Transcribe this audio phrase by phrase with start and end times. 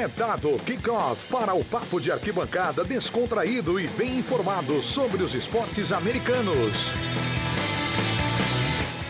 [0.00, 5.90] É dado kickoff para o papo de arquibancada descontraído e bem informado sobre os esportes
[5.90, 6.92] americanos.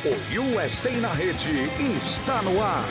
[0.03, 1.51] O USA na rede
[1.95, 2.88] está no ar.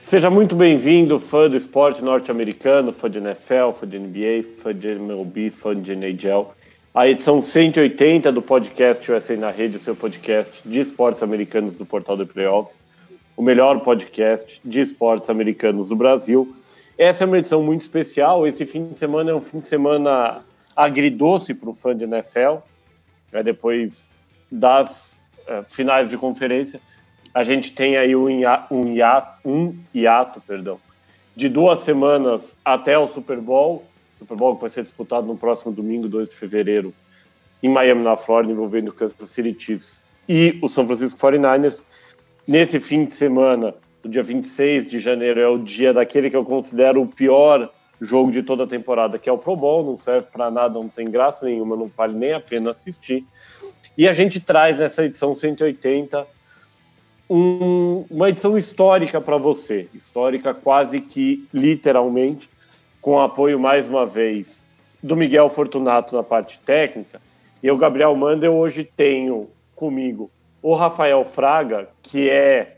[0.00, 4.88] Seja muito bem-vindo, fã do esporte norte-americano, fã de NFL, fã de NBA, fã de
[4.88, 6.52] MLB, fã de NHL.
[6.92, 12.16] A edição 180 do podcast USA na Rede, seu podcast de esportes americanos do Portal
[12.16, 12.81] de Playoffs,
[13.42, 16.54] o melhor podcast de esportes americanos do Brasil.
[16.96, 18.46] Essa é uma edição muito especial.
[18.46, 20.44] Esse fim de semana é um fim de semana
[20.76, 22.58] agridoce para o fã de NFL.
[23.32, 24.16] É depois
[24.48, 26.80] das uh, finais de conferência,
[27.34, 30.78] a gente tem aí um hiato, um hiato, um hiato perdão,
[31.34, 33.84] de duas semanas até o Super Bowl
[34.20, 36.94] Super Bowl que vai ser disputado no próximo domingo, 2 de fevereiro,
[37.60, 41.84] em Miami, na Flórida, envolvendo o Kansas City Chiefs e o São Francisco 49ers.
[42.46, 46.44] Nesse fim de semana, no dia 26 de janeiro, é o dia daquele que eu
[46.44, 50.26] considero o pior jogo de toda a temporada, que é o Pro Bowl, não serve
[50.32, 53.24] para nada, não tem graça nenhuma, não vale nem a pena assistir.
[53.96, 56.26] E a gente traz nessa edição 180
[57.30, 62.50] um, uma edição histórica para você, histórica quase que literalmente,
[63.00, 64.64] com apoio mais uma vez
[65.00, 67.20] do Miguel Fortunato na parte técnica.
[67.62, 70.28] E o Gabriel Manda, eu hoje tenho comigo
[70.62, 72.76] o Rafael Fraga, que é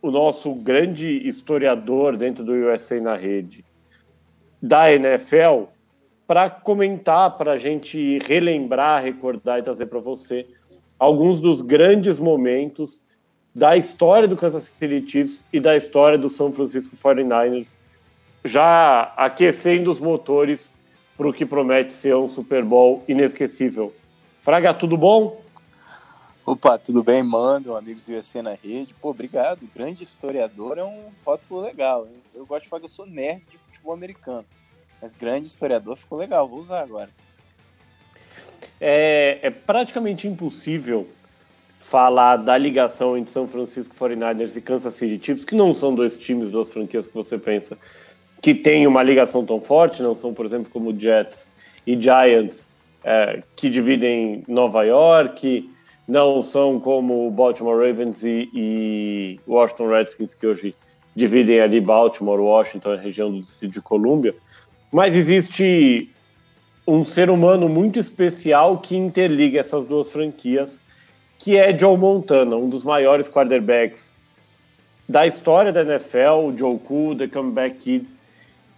[0.00, 3.64] o nosso grande historiador dentro do USA na rede
[4.62, 5.64] da NFL,
[6.26, 10.46] para comentar, para a gente relembrar, recordar e trazer para você
[10.98, 13.02] alguns dos grandes momentos
[13.54, 17.76] da história do Kansas City Chiefs e da história do São Francisco 49ers
[18.44, 20.70] já aquecendo os motores
[21.16, 23.92] para o que promete ser um Super Bowl inesquecível.
[24.42, 25.43] Fraga, tudo bom?
[26.46, 28.94] Opa, tudo bem, mando, amigos do UFC na rede.
[29.00, 29.60] Pô, obrigado.
[29.74, 32.06] Grande historiador é um rótulo legal.
[32.06, 32.22] Hein?
[32.34, 34.44] Eu gosto de falar que eu sou nerd de futebol americano.
[35.00, 37.08] Mas grande historiador ficou legal, vou usar agora.
[38.78, 41.08] É, é praticamente impossível
[41.80, 46.18] falar da ligação entre São Francisco 49ers e Kansas City Chiefs, que não são dois
[46.18, 47.78] times, duas franquias que você pensa
[48.42, 51.48] que tem uma ligação tão forte, não são, por exemplo, como Jets
[51.86, 52.68] e Giants,
[53.02, 55.70] é, que dividem Nova York,
[56.06, 60.74] não são como Baltimore Ravens e, e, Washington Redskins, que hoje
[61.16, 64.34] dividem ali Baltimore, Washington, a região do Distrito de Colômbia,
[64.92, 66.10] mas existe
[66.86, 70.78] um ser humano muito especial que interliga essas duas franquias,
[71.38, 74.12] que é Joe Montana, um dos maiores quarterbacks
[75.08, 78.06] da história da NFL, o Joe Cool, The Comeback Kid,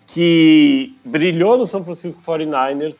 [0.07, 2.97] que brilhou no São Francisco 49ers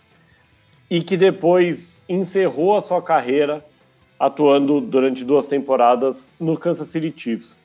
[0.91, 3.65] e que depois encerrou a sua carreira
[4.19, 7.59] atuando durante duas temporadas no Kansas City Chiefs.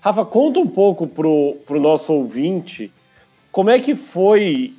[0.00, 2.92] Rafa, conta um pouco pro, pro nosso ouvinte
[3.52, 4.74] como é que foi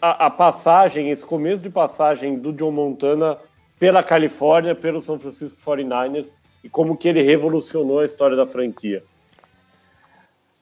[0.00, 3.38] a, a passagem, esse começo de passagem do John Montana
[3.78, 9.02] pela Califórnia, pelo São Francisco 49ers e como que ele revolucionou a história da franquia.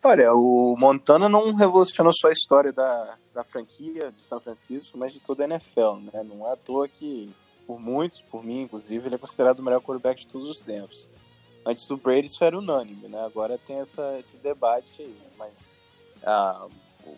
[0.03, 5.13] Olha, o Montana não revolucionou só a história da, da franquia de São Francisco, mas
[5.13, 6.23] de toda a NFL, né?
[6.23, 7.33] Não é à toa que,
[7.67, 11.09] por muitos, por mim inclusive, ele é considerado o melhor quarterback de todos os tempos.
[11.67, 13.25] Antes do Brady isso era unânime, né?
[13.25, 15.79] Agora tem essa, esse debate aí, mas
[16.23, 16.67] a,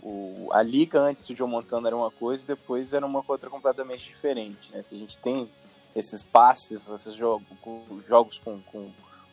[0.03, 3.51] o, a liga antes do Joe Montana era uma coisa e depois era uma outra
[3.51, 4.83] completamente diferente, né?
[4.83, 5.51] Se a gente tem
[5.95, 7.47] esses passes, esses jogos,
[8.07, 8.93] jogos com, com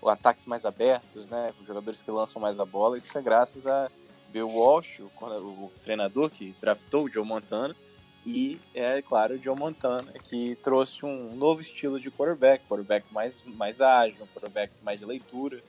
[0.10, 3.90] ataques mais abertos, né, com jogadores que lançam mais a bola, isso é graças a
[4.32, 7.76] Bill Walsh, o, o treinador que draftou o Joe Montana,
[8.26, 13.44] e é claro o Joe Montana que trouxe um novo estilo de quarterback, quarterback mais,
[13.46, 15.62] mais ágil, um quarterback mais de leitura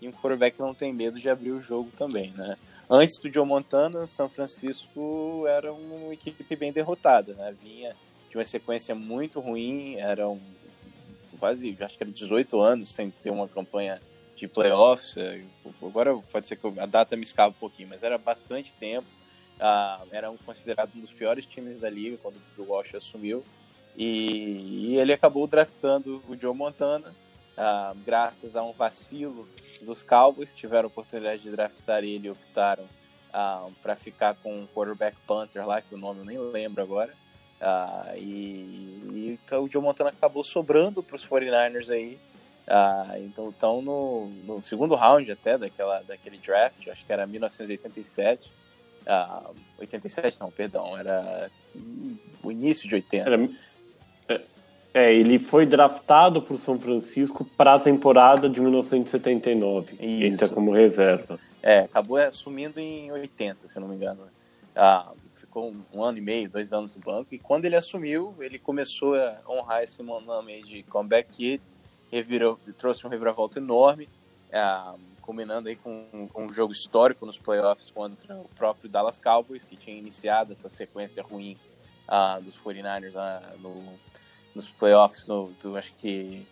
[0.00, 2.56] e um quarterback que não tem medo de abrir o jogo também, né?
[2.90, 7.54] Antes do Joe Montana, São Francisco era uma equipe bem derrotada, né?
[7.62, 7.96] Vinha
[8.28, 10.40] de uma sequência muito ruim, era um
[11.38, 14.00] quase, acho que era 18 anos sem ter uma campanha
[14.36, 15.16] de playoffs.
[15.16, 15.42] É,
[15.82, 19.06] agora pode ser que a data me escapa um pouquinho, mas era bastante tempo.
[19.54, 23.44] Uh, era considerado um dos piores times da liga quando o Walsh assumiu.
[23.96, 27.14] E, e, ele acabou draftando o Joe Montana,
[27.56, 29.48] uh, graças a um vacilo
[29.82, 32.88] dos Cowboys, tiveram a oportunidade de draftar ele e optaram uh,
[33.32, 37.14] ah, para ficar com o quarterback Panther lá, que o nome eu nem lembro agora.
[38.16, 42.18] E, e, o Joe Montana acabou sobrando para os 49ers aí.
[43.20, 48.52] Então, então no, no, segundo round até daquela, daquele draft, acho que era 1987.
[49.06, 51.50] Uh, 87 não, perdão, era
[52.42, 53.28] o início de 80.
[53.28, 53.48] Era,
[54.28, 54.40] é,
[54.94, 59.96] É, ele foi draftado por São Francisco para a temporada de 1979.
[60.00, 60.24] Isso.
[60.24, 61.38] Entra como reserva.
[61.62, 64.26] É, acabou assumindo em 80, se não me engano.
[64.76, 67.34] Ah, ficou um, ano e meio, dois anos no banco.
[67.34, 71.62] E quando ele assumiu, ele começou a honrar esse nome de comeback kid.
[72.12, 74.08] Revirou, trouxe um reviravolta enorme,
[74.52, 79.76] ah, combinando aí com um, jogo histórico nos playoffs contra o próprio Dallas Cowboys, que
[79.76, 81.58] tinha iniciado essa sequência ruim
[82.06, 83.14] ah, dos 49ers
[83.58, 83.98] no,
[84.54, 86.46] nos playoffs, no, do, acho que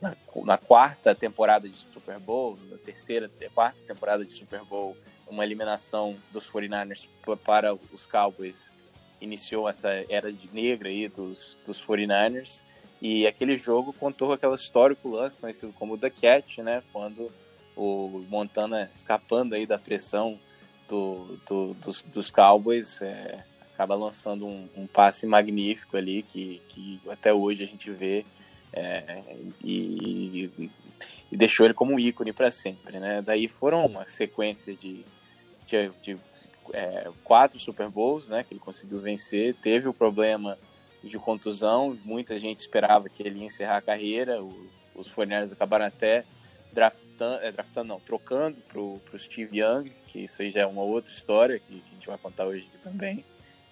[0.00, 4.96] na, na, quarta temporada de Super Bowl, na terceira, quarta temporada de Super Bowl,
[5.26, 7.08] uma eliminação dos 49ers
[7.44, 8.72] para os Cowboys
[9.20, 12.62] iniciou essa era de negra aí dos, dos 49ers.
[13.02, 16.82] E aquele jogo contou aquele histórico lance conhecido como The Catch, né?
[16.92, 17.32] Quando
[17.80, 20.38] o Montana escapando aí da pressão
[20.88, 27.00] do, do dos, dos Cowboys é, acaba lançando um, um, passe magnífico ali que, que
[27.08, 28.26] até hoje a gente vê
[28.72, 29.22] é,
[29.64, 30.50] e,
[31.32, 33.22] e, deixou ele como um ícone para sempre, né?
[33.22, 35.04] Daí foram uma sequência de,
[35.66, 36.18] de, de
[36.72, 38.44] é, quatro Super Bowls, né?
[38.44, 39.54] Que ele conseguiu vencer.
[39.54, 40.58] Teve o problema
[41.02, 44.42] de contusão, muita gente esperava que ele ia encerrar a carreira.
[44.42, 44.54] O,
[44.94, 46.24] os Forneiros acabaram até
[46.72, 50.82] draftando, é, draftando não, trocando para o Steve Young, que isso aí já é uma
[50.82, 53.24] outra história que, que a gente vai contar hoje aqui também.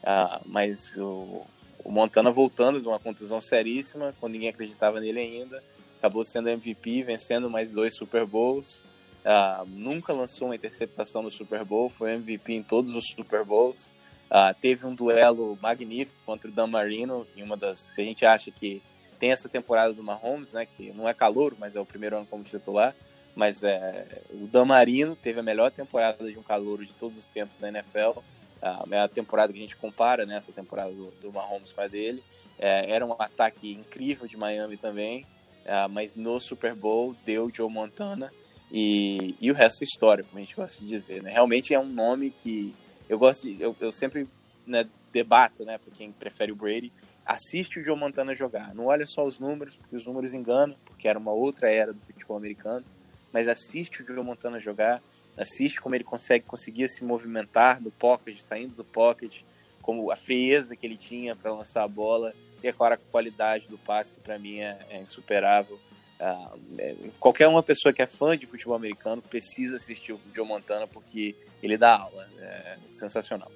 [0.02, 1.46] Ah, mas o,
[1.84, 5.62] o Montana voltando de uma contusão seríssima, quando ninguém acreditava nele ainda,
[5.98, 8.82] acabou sendo MVP, vencendo mais dois Super Bowls.
[9.18, 13.92] Uh, nunca lançou uma interceptação no Super Bowl, foi MVP em todos os Super Bowls.
[14.30, 17.78] Uh, teve um duelo magnífico contra o Dan Marino, em uma das.
[17.78, 18.80] Se a gente acha que
[19.18, 22.26] tem essa temporada do Mahomes, né, que não é calor, mas é o primeiro ano
[22.26, 22.94] como titular.
[23.34, 27.28] Mas é, o Dan Marino teve a melhor temporada de um calouro de todos os
[27.28, 28.20] tempos da NFL
[28.60, 32.22] a temporada que a gente compara, né, essa temporada do, do Mahomes com a dele.
[32.58, 35.26] É, era um ataque incrível de Miami também,
[35.64, 38.32] é, mas no Super Bowl deu Joe Montana
[38.70, 41.22] e, e o resto é história, como a gente gosta de dizer.
[41.22, 41.30] Né?
[41.30, 42.74] Realmente é um nome que
[43.08, 44.28] eu gosto, de, eu, eu sempre
[44.66, 46.92] né, debato, né, para quem prefere o Brady,
[47.28, 48.74] assiste o Joe Montana jogar.
[48.74, 52.00] Não olha só os números, porque os números enganam, porque era uma outra era do
[52.00, 52.84] futebol americano,
[53.32, 55.00] mas assiste o Joe Montana jogar
[55.38, 59.42] assiste como ele consegue conseguir se movimentar no pocket, saindo do pocket,
[59.80, 63.68] como a frieza que ele tinha para lançar a bola e é claro a qualidade
[63.68, 65.78] do passe que para mim é, é insuperável.
[66.20, 70.44] Uh, é, qualquer uma pessoa que é fã de futebol americano precisa assistir o Joe
[70.44, 73.50] Montana porque ele dá aula, é sensacional.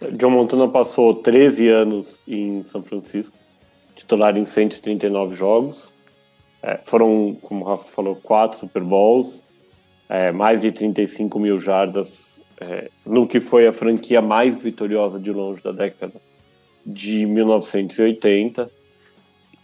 [0.00, 3.36] Joe Montana passou 13 anos em São Francisco,
[3.94, 5.92] titular em 139 jogos.
[6.62, 9.42] É, foram, como o Rafa falou, quatro Super Bowls,
[10.08, 15.32] é, mais de 35 mil jardas, é, no que foi a franquia mais vitoriosa de
[15.32, 16.20] longe da década
[16.84, 18.70] de 1980.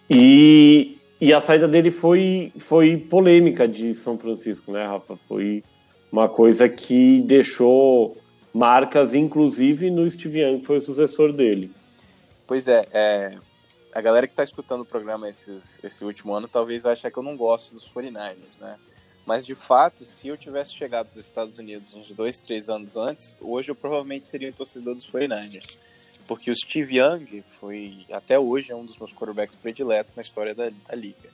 [0.08, 5.19] E, e a saída dele foi, foi polêmica de São Francisco, né, Rafa?
[5.28, 5.62] Foi
[6.11, 8.17] uma coisa que deixou
[8.52, 11.70] marcas, inclusive no Steve Young, que foi o sucessor dele.
[12.46, 13.38] Pois é, é
[13.94, 17.22] a galera que está escutando o programa esses, esse último ano talvez ache que eu
[17.22, 18.78] não gosto dos 49ers, né?
[19.25, 23.37] Mas de fato, se eu tivesse chegado aos Estados Unidos uns dois, três anos antes,
[23.40, 25.78] hoje eu provavelmente seria um torcedor dos 49ers.
[26.26, 30.54] Porque o Steve Young foi, até hoje, é um dos meus quarterbacks prediletos na história
[30.54, 31.31] da, da liga.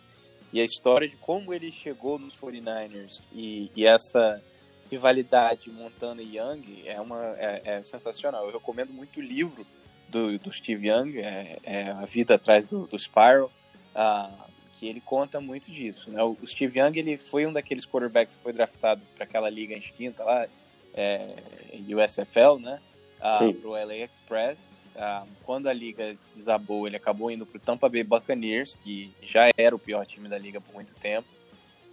[0.53, 4.43] E a história de como ele chegou nos 49ers e, e essa
[4.91, 8.47] rivalidade Montana e Young é, uma, é, é, sensacional.
[8.47, 9.67] Eu recomendo muito o livro
[10.09, 13.51] do, do Steve Young, é, é A Vida Atrás do, do Spiral.
[13.95, 16.11] Uh, que ele conta muito disso.
[16.11, 16.23] Né?
[16.23, 20.23] O Steve Young ele foi um daqueles quarterbacks que foi draftado para aquela liga extinta
[20.23, 20.47] lá,
[20.95, 21.35] é,
[21.75, 22.81] USFL, né?
[23.19, 24.81] Uh, para o LA Express.
[24.95, 29.51] Uh, quando a liga desabou, ele acabou indo para o Tampa Bay Buccaneers, que já
[29.57, 31.29] era o pior time da liga por muito tempo.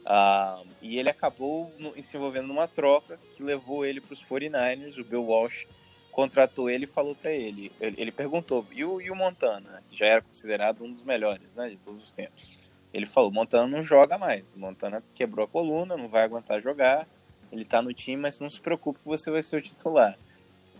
[0.05, 4.99] Uh, e ele acabou se envolvendo numa troca que levou ele para os 49ers.
[4.99, 5.67] O Bill Walsh
[6.11, 9.97] contratou ele e falou para ele, ele, ele, perguntou, e o, e o Montana, que
[9.97, 12.57] já era considerado um dos melhores né, de todos os tempos.
[12.93, 14.53] Ele falou: Montana não joga mais.
[14.55, 17.05] Montana quebrou a coluna, não vai aguentar jogar.
[17.51, 20.17] Ele tá no time, mas não se preocupe que você vai ser o titular.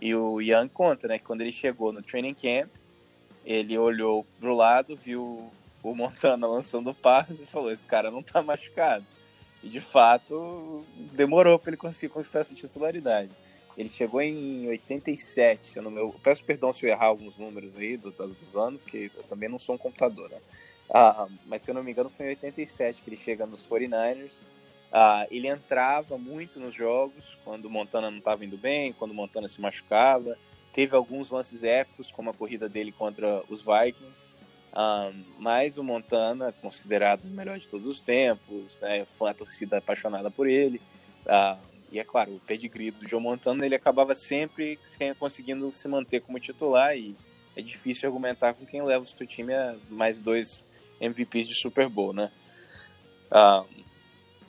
[0.00, 2.70] E o Young conta, né, que quando ele chegou no training camp,
[3.44, 5.50] ele olhou pro lado, viu
[5.82, 9.04] o Montana lançando passes e falou: Esse cara não tá machucado.
[9.66, 13.32] E de fato, demorou para ele conseguir conquistar essa titularidade.
[13.76, 17.96] Ele chegou em 87, eu não meu, peço perdão se eu errar alguns números aí
[17.96, 20.38] do, dos anos, que eu também não sou um computador, né?
[20.88, 24.46] Ah, mas se eu não me engano foi em 87 que ele chega nos 49ers.
[24.92, 29.60] Ah, ele entrava muito nos jogos quando Montana não estava indo bem, quando Montana se
[29.60, 30.38] machucava.
[30.72, 34.32] Teve alguns lances épicos, como a corrida dele contra os Vikings.
[34.76, 39.78] Um, mas o Montana, considerado o melhor de todos os tempos, né, foi a torcida
[39.78, 40.82] apaixonada por ele.
[41.24, 41.58] Uh,
[41.90, 44.78] e é claro, o pedigree do Joe Montana ele acabava sempre
[45.18, 47.16] conseguindo se manter como titular e
[47.56, 50.66] é difícil argumentar com quem leva o seu time a mais dois
[51.00, 52.30] MVPs de Super Bowl, né?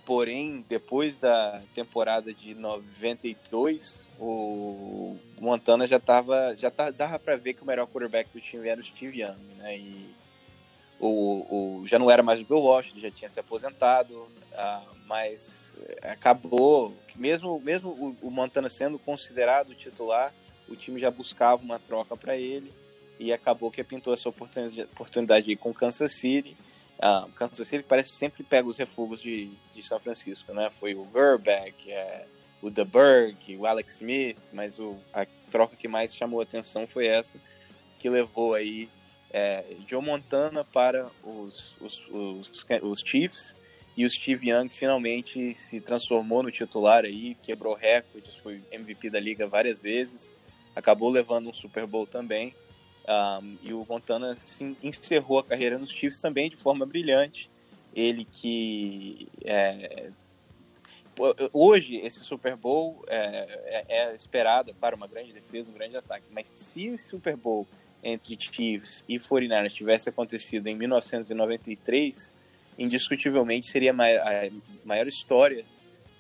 [0.05, 7.63] Porém, depois da temporada de 92, o Montana já tava, já dava para ver que
[7.63, 9.77] o melhor quarterback do time era o Steve Young, né?
[9.77, 10.16] E
[10.99, 15.71] o, o já não era mais o Bill ele já tinha se aposentado, uh, mas
[16.01, 20.33] acabou, mesmo mesmo o, o Montana sendo considerado titular,
[20.67, 22.73] o time já buscava uma troca para ele
[23.19, 26.57] e acabou que pintou essa oportunidade, oportunidade aí com Kansas City.
[26.97, 30.69] Uh, Kansas City parece sempre pega os refugos de, de São Francisco, né?
[30.71, 32.25] Foi o Gerbeck, é,
[32.61, 36.87] o The Berg, o Alex Smith, mas o, a troca que mais chamou a atenção
[36.87, 37.39] foi essa,
[37.99, 38.89] que levou aí
[39.31, 43.55] é, Joe Montana para os, os, os, os, Chiefs
[43.95, 49.19] e o Steve Young finalmente se transformou no titular aí, quebrou recordes, foi MVP da
[49.19, 50.33] liga várias vezes,
[50.75, 52.55] acabou levando um Super Bowl também.
[53.07, 57.49] Um, e o Montana sim, encerrou a carreira nos Chiefs também de forma brilhante.
[57.95, 60.09] Ele que é,
[61.51, 66.25] hoje esse Super Bowl é, é, é esperado, claro, uma grande defesa, um grande ataque,
[66.31, 67.65] mas se o Super Bowl
[68.03, 72.31] entre Chiefs e 49ers tivesse acontecido em 1993,
[72.77, 73.95] indiscutivelmente seria a
[74.85, 75.65] maior história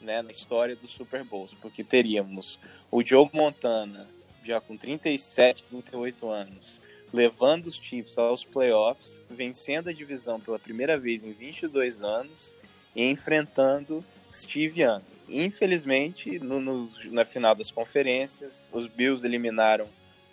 [0.01, 4.07] né, na história dos Super Bowls, porque teríamos o Joe Montana
[4.43, 6.79] já com 37, 38 anos,
[7.11, 12.57] levando os Chiefs aos playoffs, vencendo a divisão pela primeira vez em 22 anos
[12.95, 15.01] e enfrentando Steve Young.
[15.29, 19.89] Infelizmente, no, no, na final das conferências, os Bills eliminaram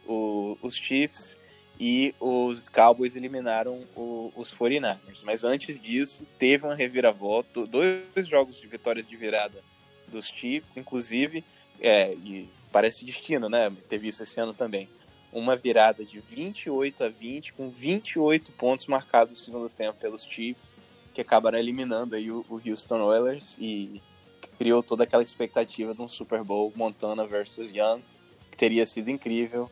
[0.06, 1.36] o, os Chiefs
[1.78, 5.22] e os Cowboys eliminaram o, os 49ers.
[5.24, 9.62] Mas antes disso, teve uma reviravolta, dois jogos de vitórias de virada
[10.06, 11.44] dos Chiefs, inclusive,
[11.80, 13.72] é, e parece destino, né?
[13.88, 14.88] Teve isso esse ano também.
[15.32, 20.76] Uma virada de 28 a 20, com 28 pontos marcados no segundo tempo pelos Chiefs
[21.14, 24.02] que acabaram eliminando aí o, o Houston Oilers e
[24.58, 28.02] criou toda aquela expectativa de um Super Bowl Montana versus Young,
[28.50, 29.70] que teria sido incrível,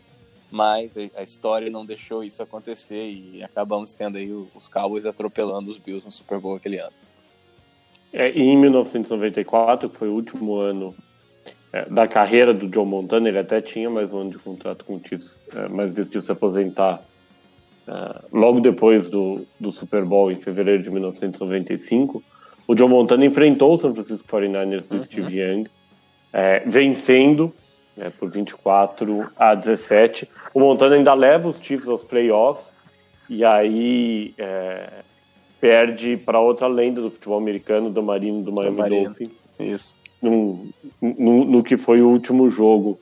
[0.52, 5.78] mas a história não deixou isso acontecer e acabamos tendo aí os Cowboys atropelando os
[5.78, 6.92] Bills no Super Bowl aquele ano.
[8.12, 10.94] É, em 1994, que foi o último ano
[11.72, 14.96] é, da carreira do Joe Montana, ele até tinha mais um ano de contrato com
[14.96, 17.02] o Chiefs, é, mas decidiu se aposentar
[17.86, 22.22] Uh, logo depois do, do Super Bowl, em fevereiro de 1995,
[22.66, 25.02] o Joe Montana enfrentou o San Francisco 49ers do uhum.
[25.02, 25.66] Steve Young,
[26.32, 27.52] é, vencendo
[27.96, 30.28] né, por 24 a 17.
[30.54, 32.72] O Montana ainda leva os Chiefs aos playoffs
[33.28, 35.02] e aí é,
[35.60, 39.30] perde para outra lenda do futebol americano, do Marino do Miami Dolphins.
[39.58, 39.96] Isso.
[40.20, 40.68] No,
[41.00, 42.98] no, no, que foi o último jogo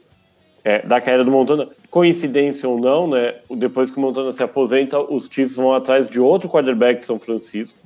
[0.65, 1.69] é, da carreira do Montana.
[1.91, 3.37] Coincidência ou não, né?
[3.51, 7.19] Depois que o Montana se aposenta, os Chiefs vão atrás de outro quarterback de São
[7.19, 7.79] Francisco,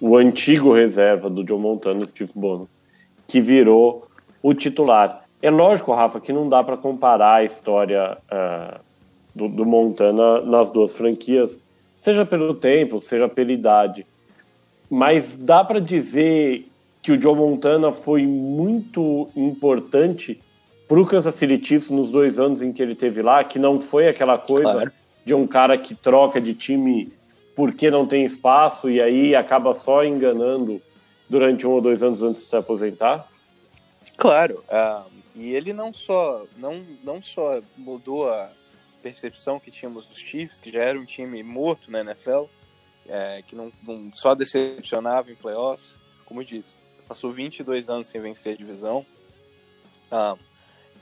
[0.00, 2.68] o antigo reserva do Joe Montana, Steve Bono,
[3.26, 4.06] que virou
[4.42, 5.23] o titular.
[5.44, 8.80] É lógico, Rafa, que não dá para comparar a história uh,
[9.34, 11.60] do, do Montana nas duas franquias,
[12.00, 14.06] seja pelo tempo, seja pela idade.
[14.88, 16.66] Mas dá para dizer
[17.02, 20.40] que o Joe Montana foi muito importante
[20.88, 23.82] para o Kansas City Chiefs nos dois anos em que ele teve lá, que não
[23.82, 24.92] foi aquela coisa claro.
[25.26, 27.12] de um cara que troca de time
[27.54, 30.80] porque não tem espaço e aí acaba só enganando
[31.28, 33.28] durante um ou dois anos antes de se aposentar?
[34.16, 38.52] Claro, uh, e ele não só não, não só mudou a
[39.02, 42.44] percepção que tínhamos dos Chiefs, que já era um time morto na NFL,
[43.06, 46.76] é, que não, não, só decepcionava em playoffs, como eu disse,
[47.06, 49.04] passou 22 anos sem vencer a divisão.
[50.10, 50.38] Uh,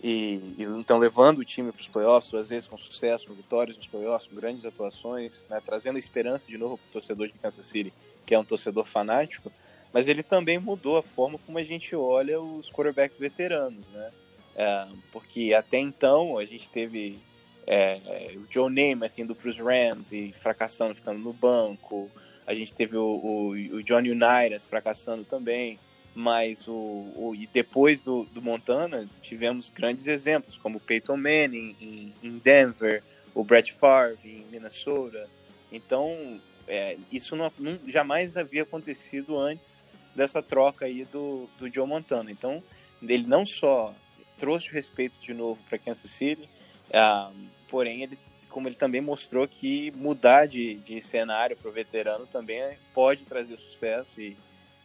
[0.02, 3.76] e, e, então levando o time para os playoffs, às vezes com sucesso, com vitórias
[3.76, 7.66] nos playoffs, com grandes atuações, né, trazendo esperança de novo para o torcedor de Kansas
[7.66, 7.92] City,
[8.26, 9.52] que é um torcedor fanático,
[9.92, 14.10] mas ele também mudou a forma como a gente olha os quarterbacks veteranos, né?
[14.54, 17.18] É, porque até então a gente teve
[17.66, 22.10] é, o Joe Namath indo para os Rams e fracassando, ficando no banco,
[22.46, 25.78] a gente teve o, o, o Johnny Unitas fracassando também,
[26.14, 31.76] mas o, o, e depois do, do, Montana tivemos grandes exemplos como o Peyton Manning
[31.80, 33.02] em, em Denver,
[33.34, 35.28] o Brett Favre em Minnesota.
[35.70, 41.86] Então é, isso não, não, jamais havia acontecido antes dessa troca aí do, do Joe
[41.86, 42.30] Montana.
[42.30, 42.62] Então
[43.02, 43.94] ele não só
[44.38, 46.48] trouxe o respeito de novo para Kansas City,
[46.88, 47.34] uh,
[47.68, 48.18] porém ele
[48.52, 53.56] como ele também mostrou que mudar de, de cenário para o veterano também pode trazer
[53.56, 54.36] sucesso e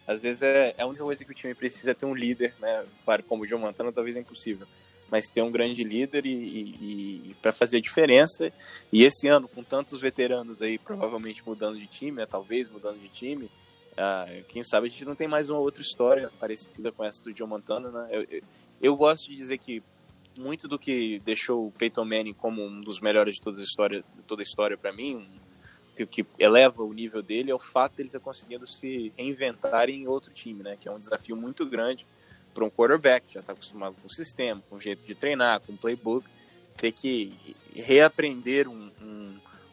[0.07, 2.55] às vezes é, é a única coisa que o time precisa é ter um líder,
[2.61, 2.85] né?
[3.03, 4.65] Claro, como o Joe Montana talvez é impossível,
[5.11, 8.53] mas ter um grande líder e, e, e para fazer a diferença.
[8.91, 12.25] E esse ano, com tantos veteranos aí, provavelmente mudando de time, né?
[12.25, 13.51] talvez mudando de time,
[13.97, 17.35] uh, quem sabe a gente não tem mais uma outra história parecida com essa do
[17.35, 18.07] Joe Montana, né?
[18.11, 18.41] Eu, eu,
[18.81, 19.83] eu gosto de dizer que
[20.37, 24.03] muito do que deixou o Peyton Manning como um dos melhores de toda a história,
[24.27, 25.27] toda a história para mim, um,
[25.95, 29.89] que, que, eleva o nível dele, é o fato de ele estar conseguindo se reinventar
[29.89, 30.77] em outro time, né?
[30.79, 32.05] Que é um desafio muito grande
[32.53, 35.73] para um quarterback, já está acostumado com o sistema, com o jeito de treinar, com
[35.73, 36.27] o playbook,
[36.75, 37.33] ter que
[37.75, 38.91] reaprender um,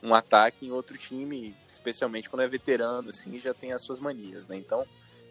[0.05, 4.49] um, ataque em outro time, especialmente quando é veterano, assim, já tem as suas manias,
[4.49, 4.57] né?
[4.57, 4.85] Então,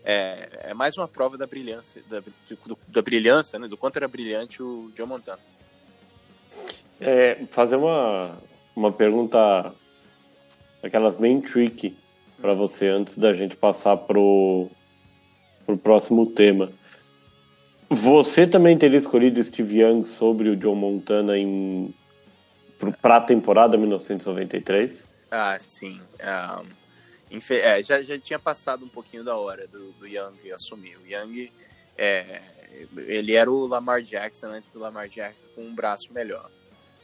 [0.03, 3.68] é, é mais uma prova da brilhância, da, do, da brilhância, né?
[3.68, 5.39] Do quanto era brilhante o Joe Montana.
[7.00, 8.38] É, fazer uma,
[8.75, 9.74] uma pergunta,
[10.82, 11.98] aquelas bem tricky
[12.42, 14.70] para você antes da gente passar pro,
[15.65, 16.72] pro próximo tema.
[17.89, 21.94] Você também teria escolhido Steve Young sobre o Joe Montana em
[23.01, 25.06] para a temporada 1993?
[25.32, 26.00] Ah, sim.
[26.22, 26.84] Um,
[27.50, 30.98] é, já, já tinha passado um pouquinho da hora do, do Young assumir.
[30.98, 31.51] O Young,
[31.98, 32.42] é,
[33.08, 36.51] ele era o Lamar Jackson antes do Lamar Jackson com um braço melhor.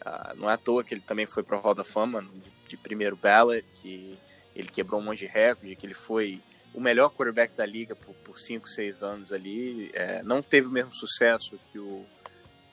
[0.05, 2.51] Uh, não é à toa que ele também foi para a Hall da Fama de,
[2.67, 4.17] de primeiro ballot, que
[4.55, 6.41] ele quebrou um monte de recorde, que ele foi
[6.73, 9.89] o melhor quarterback da liga por 5, 6 anos ali.
[9.93, 12.05] É, não teve o mesmo sucesso que o,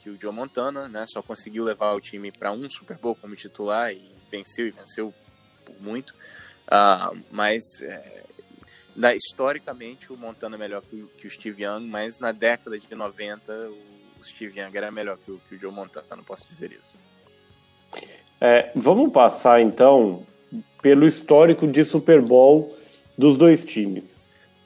[0.07, 1.05] que o Joe Montana, né?
[1.09, 5.13] Só conseguiu levar o time para um Super Bowl como titular e venceu e venceu
[5.65, 6.15] por muito.
[6.67, 8.25] Uh, mas é,
[8.95, 12.95] na, historicamente o Montana é melhor que, que, o Steve Young, mas na década de
[12.95, 13.77] 90 o,
[14.21, 16.97] o Steve Young era melhor que o, que o Joe Montana, não posso dizer isso.
[18.41, 20.25] É, vamos passar então
[20.81, 22.73] pelo histórico de Super Bowl
[23.19, 24.17] dos dois times.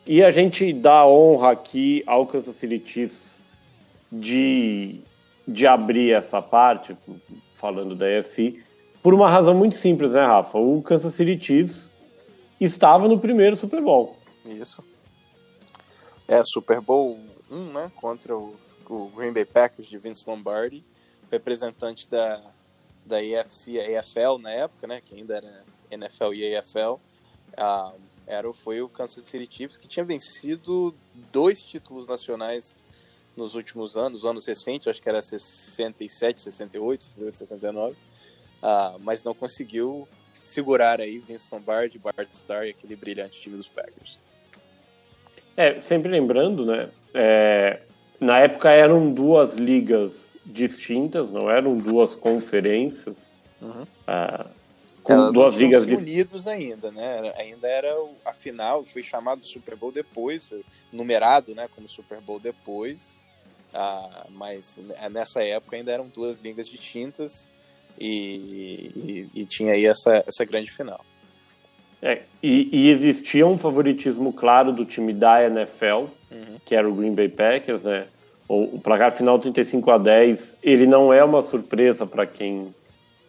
[0.06, 3.40] E a gente dá honra aqui ao Kansas City Chiefs
[4.12, 5.02] de
[5.50, 6.96] de abrir essa parte,
[7.56, 8.62] falando da AFC,
[9.02, 10.58] por uma razão muito simples, né, Rafa?
[10.58, 11.92] O Kansas City Chiefs
[12.60, 14.16] estava no primeiro Super Bowl.
[14.44, 14.84] Isso.
[16.28, 17.18] É, Super Bowl
[17.50, 18.54] 1, né, contra o,
[18.88, 20.84] o Green Bay Packers de Vince Lombardi,
[21.30, 22.40] representante da,
[23.04, 27.00] da AFC, a AFL na época, né, que ainda era NFL e AFL.
[27.56, 27.92] Ah,
[28.26, 30.94] era, foi o Kansas City Chiefs que tinha vencido
[31.32, 32.84] dois títulos nacionais
[33.36, 39.34] nos últimos anos, anos recentes, acho que era 67, 68, 68, 69, uh, mas não
[39.34, 40.06] conseguiu
[40.42, 44.20] segurar aí Vince Lombardi, Bart Starr e aquele brilhante time dos Packers.
[45.56, 47.80] É, sempre lembrando, né, é,
[48.18, 53.28] na época eram duas ligas distintas, não eram duas conferências,
[53.60, 53.82] uhum.
[53.82, 54.59] uh,
[55.02, 57.32] com Elas duas ligas unidos ainda, né?
[57.36, 60.50] Ainda era a final, foi chamado Super Bowl depois,
[60.92, 63.18] numerado, né, como Super Bowl depois.
[63.72, 67.48] Ah, mas nessa época ainda eram duas ligas distintas
[67.98, 71.04] e, e, e tinha aí essa, essa grande final.
[72.02, 76.58] É, e, e, existia um favoritismo claro do time da NFL, uhum.
[76.64, 78.06] que era o Green Bay Packers, né?
[78.48, 82.74] O, o placar final 35 a 10, ele não é uma surpresa para quem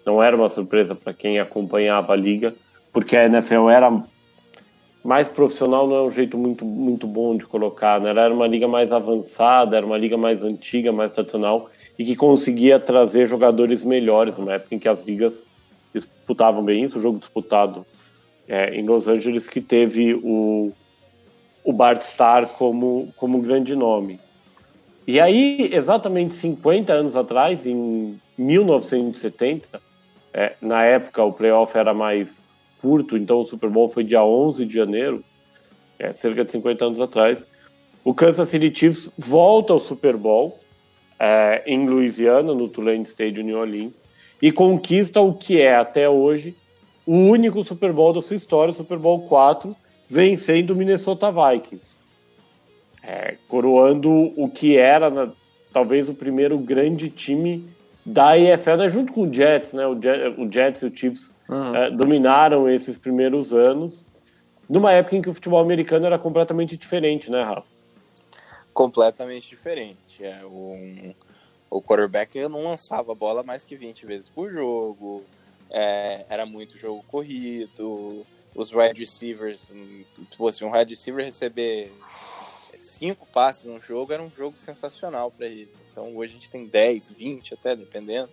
[0.05, 2.55] não era uma surpresa para quem acompanhava a liga,
[2.91, 4.03] porque a NFL era
[5.03, 8.11] mais profissional não é um jeito muito, muito bom de colocar, né?
[8.11, 12.79] Era uma liga mais avançada, era uma liga mais antiga, mais tradicional e que conseguia
[12.79, 15.43] trazer jogadores melhores numa época em que as ligas
[15.93, 16.99] disputavam bem isso.
[16.99, 17.83] O jogo disputado
[18.47, 20.71] é, em Los Angeles que teve o,
[21.63, 24.19] o Bart Starr como, como grande nome.
[25.07, 29.81] E aí, exatamente 50 anos atrás, em 1970,
[30.33, 34.65] é, na época o playoff era mais curto, então o Super Bowl foi dia 11
[34.65, 35.23] de janeiro,
[35.99, 37.47] é, cerca de 50 anos atrás.
[38.03, 40.57] O Kansas City Chiefs volta ao Super Bowl
[41.19, 44.01] é, em Louisiana, no Tulane Stadium, New Orleans,
[44.41, 46.55] e conquista o que é até hoje
[47.05, 49.75] o único Super Bowl da sua história, o Super Bowl 4,
[50.09, 51.99] vencendo o Minnesota Vikings.
[53.03, 55.31] É, coroando o que era na,
[55.73, 57.67] talvez o primeiro grande time
[58.05, 59.85] da EFL, né, junto com o Jets, né?
[59.85, 61.75] O, Jet, o Jets e o Chiefs uhum.
[61.75, 64.05] é, dominaram esses primeiros anos,
[64.69, 67.67] numa época em que o futebol americano era completamente diferente, né, Rafa?
[68.73, 70.23] Completamente diferente.
[70.23, 71.13] É, um,
[71.69, 75.23] o quarterback não lançava a bola mais que 20 vezes por jogo,
[75.69, 79.73] é, era muito jogo corrido, os wide receivers,
[80.29, 81.91] tipo assim, um wide receiver receber
[82.75, 85.71] cinco passes no jogo era um jogo sensacional para ele.
[85.91, 88.31] Então hoje a gente tem 10, 20 até, dependendo.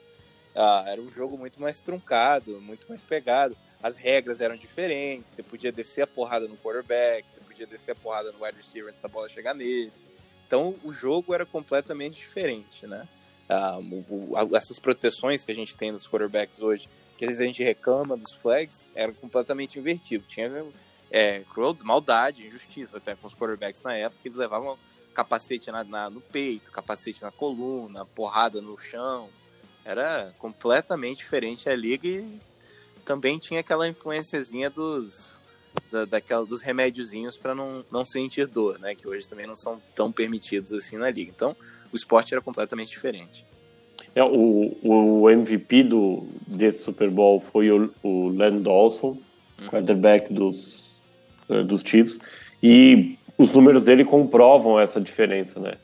[0.55, 3.57] ah, era um jogo muito mais truncado, muito mais pegado.
[3.83, 5.35] As regras eram diferentes.
[5.35, 8.89] Você podia descer a porrada no quarterback, você podia descer a porrada no wide receiver
[8.89, 9.93] antes da bola chegar nele.
[10.47, 13.07] Então o jogo era completamente diferente, né?
[13.51, 13.79] Ah,
[14.55, 18.17] essas proteções que a gente tem nos quarterbacks hoje, que às vezes a gente reclama
[18.17, 20.25] dos flags, era completamente invertido.
[20.29, 20.51] Tinha
[21.11, 24.79] é, cruel, maldade, injustiça até com os quarterbacks na época, eles levavam
[25.19, 29.29] capacete na, na, no peito, capacete na coluna, porrada no chão.
[29.85, 32.39] Era completamente diferente a liga e
[33.05, 35.41] também tinha aquela influenciazinha dos,
[35.91, 38.95] da, daquela, dos remédiozinhos para não, não sentir dor, né?
[38.95, 41.33] Que hoje também não são tão permitidos assim na liga.
[41.35, 41.57] Então,
[41.93, 43.45] o esporte era completamente diferente.
[44.15, 49.19] É, o, o MVP do, desse Super Bowl foi o, o Len Dawson,
[49.61, 49.67] uhum.
[49.67, 50.85] quarterback dos,
[51.49, 52.21] eh, dos Chiefs,
[52.63, 55.75] e os números dele comprovam essa diferença, né?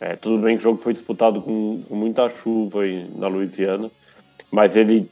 [0.00, 3.88] É, tudo bem que o jogo foi disputado com, com muita chuva aí na Louisiana,
[4.50, 5.08] mas ele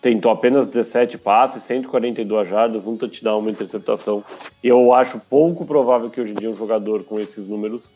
[0.00, 4.24] tentou apenas 17 passes, 142 jardas, um touchdown, uma interceptação.
[4.62, 7.92] Eu acho pouco provável que hoje em dia um jogador com esses números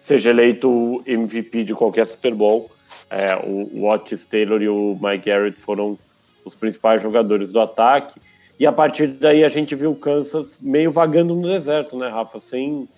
[0.00, 2.70] seja eleito MVP de qualquer Super Bowl.
[3.08, 5.98] É, o, o Otis Taylor e o Mike Garrett foram
[6.44, 8.20] os principais jogadores do ataque.
[8.62, 12.38] E a partir daí a gente viu o Kansas meio vagando no deserto, né, Rafa?
[12.38, 12.88] Sem,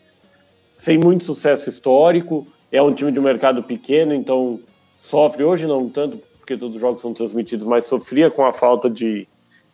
[0.76, 2.46] sem muito sucesso histórico.
[2.70, 4.60] É um time de mercado pequeno, então
[4.98, 8.90] sofre hoje não tanto, porque todos os jogos são transmitidos, mas sofria com a falta
[8.90, 9.26] de,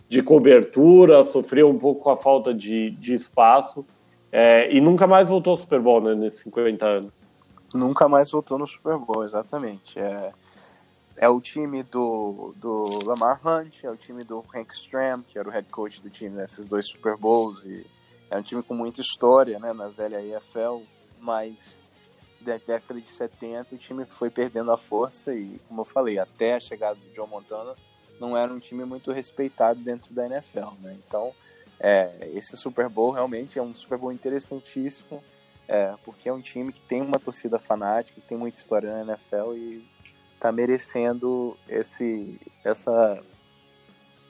[0.09, 3.85] de cobertura, sofria um pouco com a falta de, de espaço.
[4.31, 7.12] É, e nunca mais voltou ao Super Bowl, né, nesses 50 anos.
[7.74, 9.98] Nunca mais voltou no Super Bowl, exatamente.
[9.98, 10.31] É,
[11.20, 15.46] é o time do, do Lamar Hunt, é o time do Hank Stram, que era
[15.46, 17.87] o head coach do time nesses dois Super Bowls, e
[18.30, 20.83] é um time com muita história né, na velha EFL,
[21.20, 21.78] mas
[22.40, 26.54] da década de 70 o time foi perdendo a força e, como eu falei, até
[26.54, 27.76] a chegada do John Montana
[28.18, 30.96] não era um time muito respeitado dentro da NFL, né?
[31.06, 31.35] Então,
[31.78, 35.22] é, esse Super Bowl realmente é um Super Bowl interessantíssimo,
[35.68, 39.12] é, porque é um time que tem uma torcida fanática, que tem muita história na
[39.12, 39.89] NFL e
[40.40, 43.22] está merecendo esse, essa,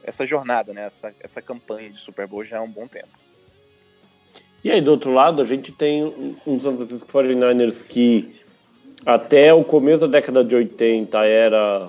[0.03, 0.85] essa jornada, né?
[0.87, 3.09] essa, essa campanha de Super Bowl já há um bom tempo.
[4.63, 6.05] E aí, do outro lado, a gente tem
[6.45, 8.43] um San Francisco 49ers que
[9.07, 11.89] até o começo da década de 80 era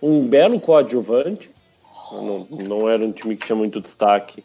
[0.00, 1.50] um belo coadjuvante,
[2.12, 4.44] não, não era um time que tinha muito destaque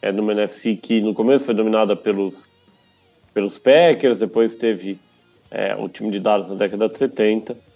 [0.00, 2.50] é, numa NFC que no começo foi dominada pelos,
[3.32, 4.98] pelos Packers, depois teve
[5.50, 7.67] é, o time de Dallas na década de 70.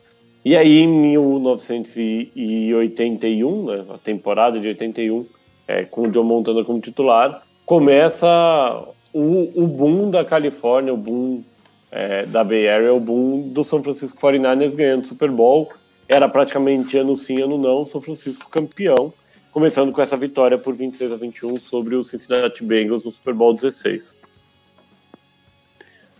[0.45, 5.25] E aí, em 1981, né, a temporada de 81,
[5.69, 11.45] é, com o John Montana como titular, começa o, o boom da Califórnia, o boom
[11.93, 15.71] é, da Bay Area, o boom do São Francisco 49ers ganhando Super Bowl.
[16.09, 19.15] Era praticamente ano sim, ano não, São Francisco campeão,
[19.53, 23.55] começando com essa vitória por 26 a 21 sobre o Cincinnati Bengals no Super Bowl
[23.55, 24.17] 16.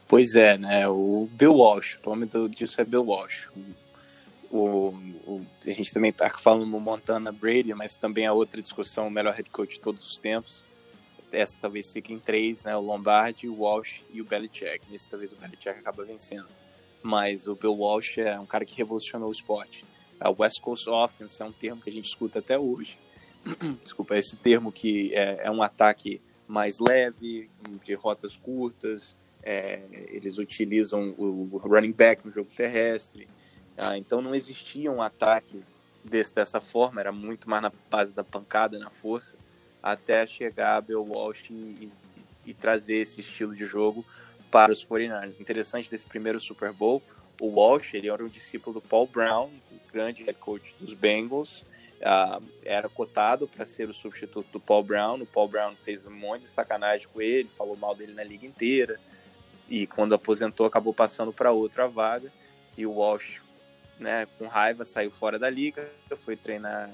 [0.07, 0.89] Pois é, né?
[0.89, 3.49] O Bill Walsh, o nome disso é Bill Walsh,
[4.53, 4.91] o,
[5.27, 9.11] o, a gente também está falando no Montana Brady, mas também a outra discussão, o
[9.11, 10.63] melhor head coach de todos os tempos.
[11.33, 12.77] Essa talvez fique em três, né?
[12.77, 14.83] O Lombardi, o Walsh e o Belichick.
[14.91, 16.49] Nesse talvez o Belichick acaba vencendo.
[17.03, 19.87] Mas o Bill Walsh é um cara que revolucionou o esporte.
[20.21, 22.99] A West Coast Offense é um termo que a gente escuta até hoje.
[23.83, 27.51] Desculpa, esse termo que é, é um ataque mais leve,
[27.83, 29.17] de rotas curtas.
[29.43, 33.27] É, eles utilizam o running back no jogo terrestre.
[33.77, 35.63] Ah, então não existia um ataque
[36.05, 39.37] desse, dessa forma, era muito mais na base da pancada, na força,
[39.83, 41.91] até chegar a Bill Walsh e,
[42.47, 44.05] e, trazer esse estilo de jogo
[44.51, 45.41] para os 49ers.
[45.41, 47.03] Interessante desse primeiro Super Bowl,
[47.41, 49.51] o Walsh ele era um discípulo do Paul Brown,
[49.93, 51.63] grande head coach dos Bengals,
[52.01, 55.21] uh, era cotado para ser o substituto do Paul Brown.
[55.21, 58.47] O Paul Brown fez um monte de sacanagem com ele, falou mal dele na liga
[58.47, 58.99] inteira,
[59.69, 62.33] e quando aposentou acabou passando para outra vaga.
[62.77, 63.41] E o Walsh
[64.03, 66.91] né, com raiva, saiu fora da liga, foi treinar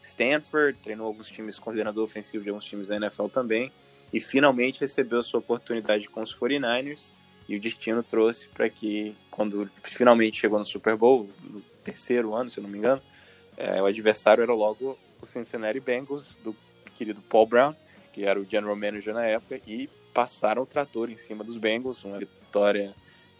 [0.00, 3.72] Stanford, treinou alguns times, coordenador ofensivo de alguns times da NFL também,
[4.12, 7.12] e finalmente recebeu a sua oportunidade com os 49ers,
[7.48, 12.50] e o destino trouxe para que, quando finalmente chegou no Super Bowl, no terceiro ano,
[12.50, 13.02] se eu não me engano,
[13.56, 16.54] é, o adversário era logo o Cincinnati Bengals, do
[16.94, 17.74] querido Paul Brown,
[18.12, 22.04] que era o general manager na época, e passaram o trator em cima dos Bengals,
[22.04, 22.94] uma vitória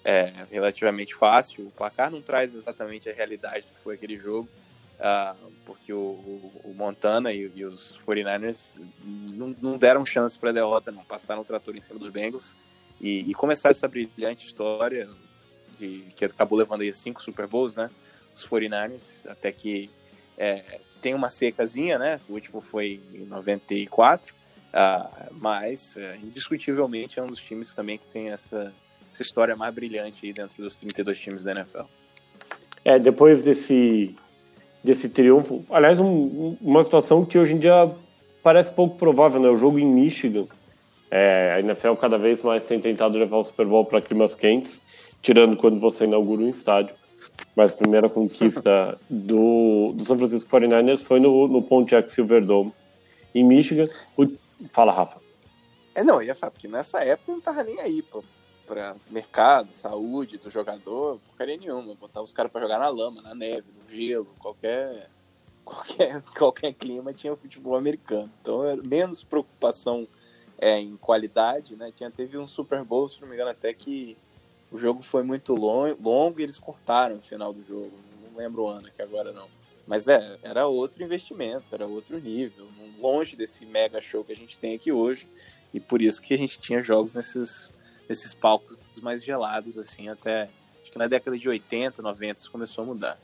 [0.05, 1.67] é, relativamente fácil.
[1.67, 4.49] O placar não traz exatamente a realidade do que foi aquele jogo,
[4.99, 10.53] uh, porque o, o, Montana e, e, os 49ers não, não deram chance para a
[10.53, 12.55] derrota, não passaram o trator em cima dos Bengals
[13.01, 15.09] e, e começaram essa brilhante história
[15.77, 17.91] de que acabou levando aí cinco Super Bowls, né?
[18.35, 19.91] os 49ers, até que
[20.37, 22.21] é, tem uma secazinha, né?
[22.29, 28.07] O último foi em 94, uh, mas uh, indiscutivelmente é um dos times também que
[28.07, 28.73] tem essa,
[29.13, 31.83] essa história mais brilhante aí dentro dos 32 times da NFL.
[32.85, 34.15] É, depois desse,
[34.83, 37.95] desse triunfo, aliás, um, uma situação que hoje em dia
[38.43, 39.49] parece pouco provável, né?
[39.49, 40.47] O jogo em Michigan,
[41.11, 44.81] é, a NFL cada vez mais tem tentado levar o Super Bowl para climas quentes,
[45.21, 46.95] tirando quando você inaugura um estádio.
[47.55, 52.73] Mas a primeira conquista do, do São Francisco 49ers foi no, no Pontiac Silverdome,
[53.35, 53.87] em Michigan.
[54.17, 54.27] O,
[54.71, 55.21] fala, Rafa.
[55.95, 58.23] É, não, eu ia falar, porque nessa época não tava nem aí, pô,
[58.69, 61.95] pra mercado, saúde do jogador, porcaria nenhuma.
[61.95, 65.09] Botar os caras pra jogar na lama, na neve, no gelo, qualquer,
[65.65, 68.31] qualquer, qualquer clima tinha o futebol americano.
[68.43, 70.07] Então, era menos preocupação
[70.59, 71.91] é, em qualidade, né?
[71.91, 74.19] Tinha, teve um Super Bowl, se não me engano, até que
[74.71, 77.93] o jogo foi muito long, longo e eles cortaram o final do jogo.
[78.23, 79.49] Não lembro o ano aqui agora não.
[79.87, 82.69] Mas é, era outro investimento, era outro nível,
[83.01, 85.27] longe desse mega show que a gente tem aqui hoje.
[85.73, 87.73] E por isso que a gente tinha jogos nesses,
[88.09, 90.49] nesses palcos mais gelados, assim, até
[90.83, 93.19] acho que na década de 80, 90 isso começou a mudar.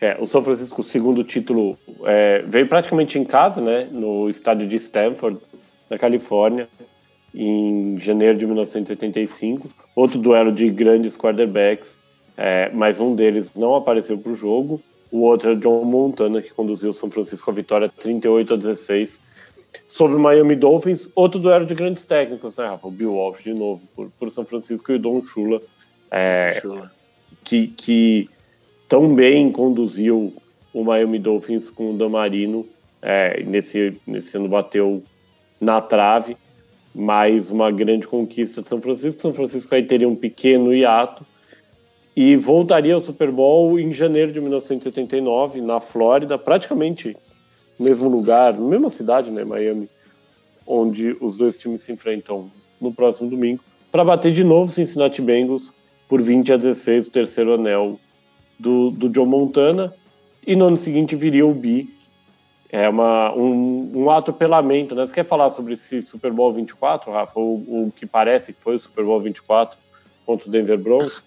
[0.00, 4.68] É, o São Francisco, o segundo título, é, veio praticamente em casa, né, no estádio
[4.68, 5.40] de Stanford,
[5.88, 6.68] na Califórnia
[7.34, 9.68] em janeiro de 1985.
[9.94, 11.98] Outro duelo de grandes quarterbacks,
[12.36, 14.80] é, mas um deles não apareceu para o jogo.
[15.10, 19.20] O outro é John Montana, que conduziu o São Francisco à vitória 38 a 16
[19.86, 21.08] sobre o Miami Dolphins.
[21.14, 22.86] Outro duelo de grandes técnicos, né, Rafa?
[22.86, 25.60] O Bill Walsh de novo, por, por São Francisco e o Don Shula,
[26.10, 26.62] é,
[27.44, 28.28] que, que
[28.88, 30.34] tão bem conduziu
[30.72, 32.66] o Miami Dolphins com o Dan Marino.
[33.04, 35.02] É, nesse, nesse ano bateu
[35.60, 36.36] na trave
[36.94, 39.22] mais uma grande conquista de São Francisco.
[39.22, 41.24] São Francisco aí teria um pequeno hiato
[42.14, 47.16] e voltaria ao Super Bowl em janeiro de 1979, na Flórida, praticamente
[47.78, 49.88] mesmo lugar, mesma cidade, né, Miami,
[50.66, 55.72] onde os dois times se enfrentam no próximo domingo, para bater de novo Cincinnati Bengals
[56.08, 57.98] por 20 a 16, o terceiro anel
[58.58, 59.94] do, do Joe Montana.
[60.46, 61.88] E no ano seguinte viria o Bi
[62.72, 65.06] é uma, um, um atropelamento, né?
[65.06, 67.38] Você quer falar sobre esse Super Bowl 24, Rafa?
[67.38, 69.78] O que parece que foi o Super Bowl 24
[70.24, 71.22] contra o Denver Broncos?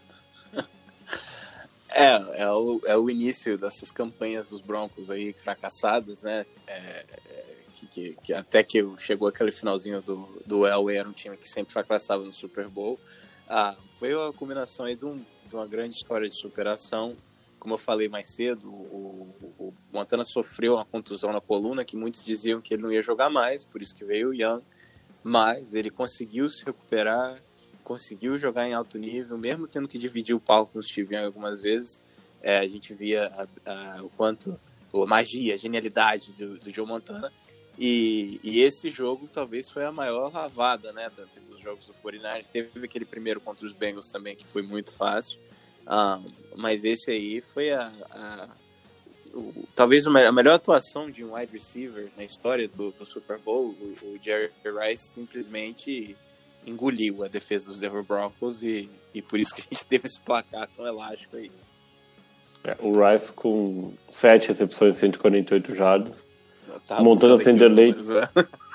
[1.95, 6.45] É, é o, é o início dessas campanhas dos Broncos aí fracassadas, né?
[6.67, 11.13] É, é, que, que, que, até que chegou aquele finalzinho do, do Elway, era um
[11.13, 12.99] time que sempre fracassava no Super Bowl.
[13.47, 17.15] Ah, foi a combinação aí de, um, de uma grande história de superação
[17.65, 19.27] como eu falei mais cedo, o,
[19.58, 23.27] o, Montana sofreu uma contusão na coluna que muitos diziam que ele não ia jogar
[23.27, 24.63] mais, por isso que veio o Young,
[25.23, 27.41] mas ele conseguiu se recuperar,
[27.86, 31.26] conseguiu jogar em alto nível, mesmo tendo que dividir o palco com o Steve Young
[31.26, 32.04] algumas vezes.
[32.41, 33.32] É, a gente via
[33.65, 34.60] a, a, o quanto
[34.93, 37.32] a magia, a genialidade do, do Joe Montana.
[37.78, 41.10] E, e, esse jogo talvez foi a maior lavada, né?
[41.13, 42.50] Tanto dos jogos do 49ers.
[42.50, 45.39] Teve aquele primeiro contra os Bengals também, que foi muito fácil.
[45.86, 46.21] Ah,
[46.56, 48.50] mas esse aí foi a, a
[49.34, 53.76] o, talvez a melhor atuação de um wide receiver na história do, do Super Bowl.
[53.80, 56.15] O, o, Jerry Rice simplesmente
[56.65, 60.19] engoliu a defesa dos Denver Broncos e, e por isso que a gente teve esse
[60.19, 61.51] placar tão elástico aí.
[62.63, 66.25] É, o Rice com 7 recepções, 148 jardas.
[66.99, 68.04] Montana sendo eleito.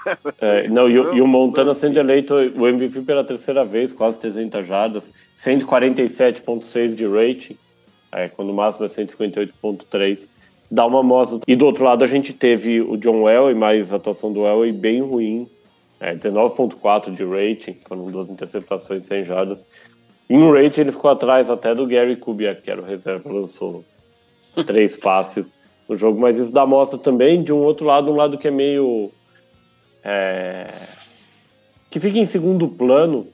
[0.40, 4.66] É, não, e, e, o Montana sendo eleito o MVP pela terceira vez, quase 300
[4.66, 7.58] jardas, 147,6 de rating,
[8.10, 10.26] é, quando o máximo é 158,3.
[10.70, 11.40] Dá uma amostra.
[11.46, 14.72] E do outro lado a gente teve o John Elway, mais a atuação do Elway
[14.72, 15.46] bem ruim,
[16.00, 19.66] é, 19,4 de rating, foram duas interceptações 100 jardas.
[20.28, 23.84] Em rating ele ficou atrás até do Gary Kubiak, que era o reserva, lançou
[24.66, 25.52] três passes
[25.88, 28.50] no jogo, mas isso dá amostra também de um outro lado, um lado que é
[28.50, 29.10] meio
[30.04, 30.66] é,
[31.90, 33.26] que fica em segundo plano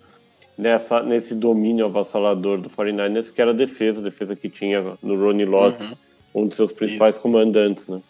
[0.56, 5.22] nessa, nesse domínio avassalador do 49ers, que era a defesa, a defesa que tinha no
[5.22, 6.42] Ronnie Lott, uhum.
[6.42, 7.22] um dos seus principais Isso.
[7.22, 8.00] comandantes, né?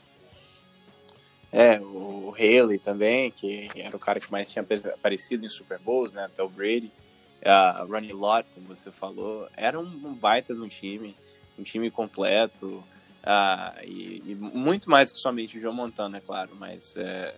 [1.52, 6.12] É, o Haley também, que era o cara que mais tinha aparecido em Super Bowls,
[6.12, 6.92] né, até o Brady.
[7.42, 11.14] Uh, Ronnie Lott, como você falou, era um, baita de um time,
[11.56, 12.82] um time completo,
[13.22, 17.34] uh, e, e, muito mais que somente o Joe Montana, é claro, mas é,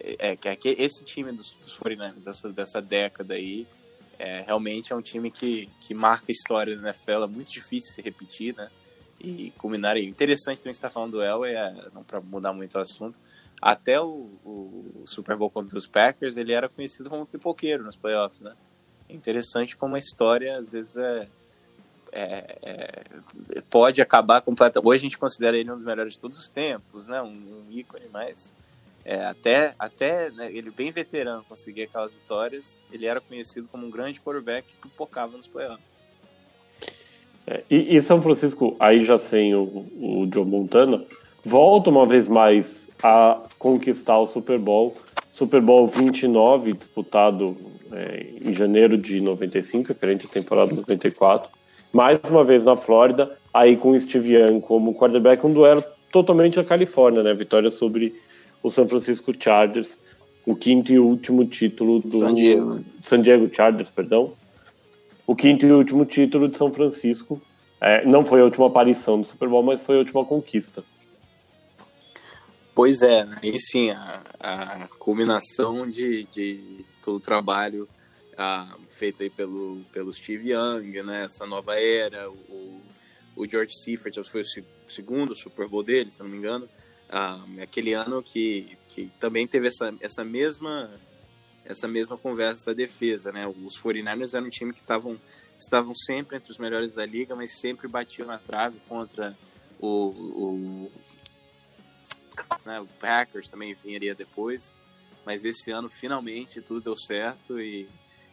[0.00, 3.66] é, que, é que esse time dos, dos 49ers dessa, dessa década aí
[4.18, 7.94] é, realmente é um time que, que marca a história da NFL, é muito difícil
[7.94, 8.68] se repetir, né?
[9.20, 10.06] E culminar aí.
[10.06, 13.18] Interessante também que você está falando do Elway, é, não para mudar muito o assunto,
[13.60, 18.40] até o, o, Super Bowl contra os Packers, ele era conhecido como pipoqueiro nos playoffs,
[18.40, 18.54] né?
[19.08, 21.28] É interessante como a história, às vezes, é,
[22.12, 24.86] é, é, pode acabar completamente.
[24.86, 27.20] Hoje a gente considera ele um dos melhores de todos os tempos, né?
[27.20, 28.54] Um, um ícone, mas
[29.04, 33.90] é, até, até né, ele bem veterano conseguir aquelas vitórias, ele era conhecido como um
[33.90, 36.00] grande quarterback que pipocava nos playoffs.
[37.48, 41.02] É, e, e, São Francisco, aí já sem o, o Joe Montana,
[41.42, 44.94] volta uma vez mais a conquistar o Super Bowl.
[45.32, 47.56] Super Bowl 29, disputado
[47.90, 51.48] é, em janeiro de 95, referente à temporada 94.
[51.90, 55.82] Mais uma vez na Flórida, aí com o Steve Young como quarterback, um duelo
[56.12, 57.32] totalmente na Califórnia, né?
[57.32, 58.14] Vitória sobre
[58.62, 59.98] o San Francisco Chargers,
[60.44, 64.32] o quinto e último título do San Diego, San Diego Chargers, perdão.
[65.28, 67.38] O quinto e último título de São Francisco.
[67.82, 70.82] É, não foi a última aparição do Super Bowl, mas foi a última conquista.
[72.74, 73.36] Pois é, né?
[73.42, 77.86] e sim, a, a culminação de, de todo o trabalho
[78.88, 81.24] feito aí pelo, pelo Steve Young, né?
[81.24, 82.80] essa nova era, o,
[83.36, 86.66] o George Seifert foi o segundo Super Bowl dele, se não me engano,
[87.10, 90.88] ah, aquele ano que, que também teve essa, essa mesma
[91.68, 93.46] essa mesma conversa da defesa, né?
[93.46, 95.20] Os 49ers eram um time que estavam
[95.58, 99.36] estavam sempre entre os melhores da liga, mas sempre batiam na trave contra
[99.78, 100.92] o, o
[102.64, 102.80] né?
[102.80, 104.72] O Packers também viria depois,
[105.26, 107.86] mas esse ano finalmente tudo deu certo e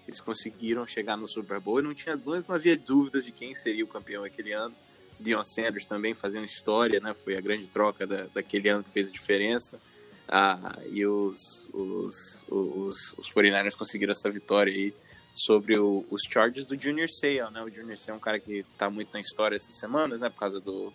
[0.08, 3.84] eles conseguiram chegar no Super Bowl e não tinha não havia dúvidas de quem seria
[3.84, 4.74] o campeão aquele ano.
[5.20, 7.14] Dion Sanders também fazendo história, né?
[7.14, 9.80] Foi a grande troca da, daquele ano que fez a diferença.
[10.28, 14.94] Ah, e os, os, os, os 49ers conseguiram essa vitória aí
[15.34, 17.62] sobre o, os Chargers do Junior Seau, né?
[17.62, 20.30] O Junior Seau é um cara que está muito na história essas semanas, né?
[20.30, 20.92] Por causa do,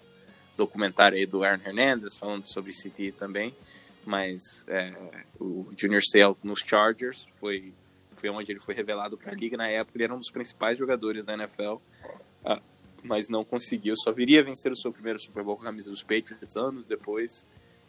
[0.60, 3.54] documentário aí do Aaron Hernandez falando sobre City também,
[4.04, 4.92] mas é,
[5.38, 7.74] o Junior Seau nos Chargers foi
[8.16, 10.76] foi onde ele foi revelado para a liga na época, ele era um dos principais
[10.76, 11.76] jogadores da NFL,
[12.44, 12.60] ah,
[13.02, 16.02] mas não conseguiu, só viria vencer o seu primeiro Super Bowl com a camisa dos
[16.02, 17.46] Patriots anos depois,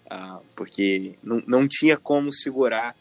[0.10, 2.96] ah, porque não, não tinha como segurar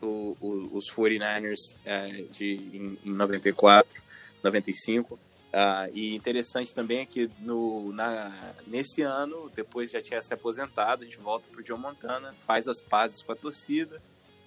[0.00, 4.02] o, o, os 49ers é, de, em, em 94,
[4.42, 5.18] 95,
[5.54, 11.04] Uh, e interessante também é que no, na, nesse ano, depois já tinha se aposentado,
[11.04, 14.02] a gente volta para o John Montana, faz as pazes com a torcida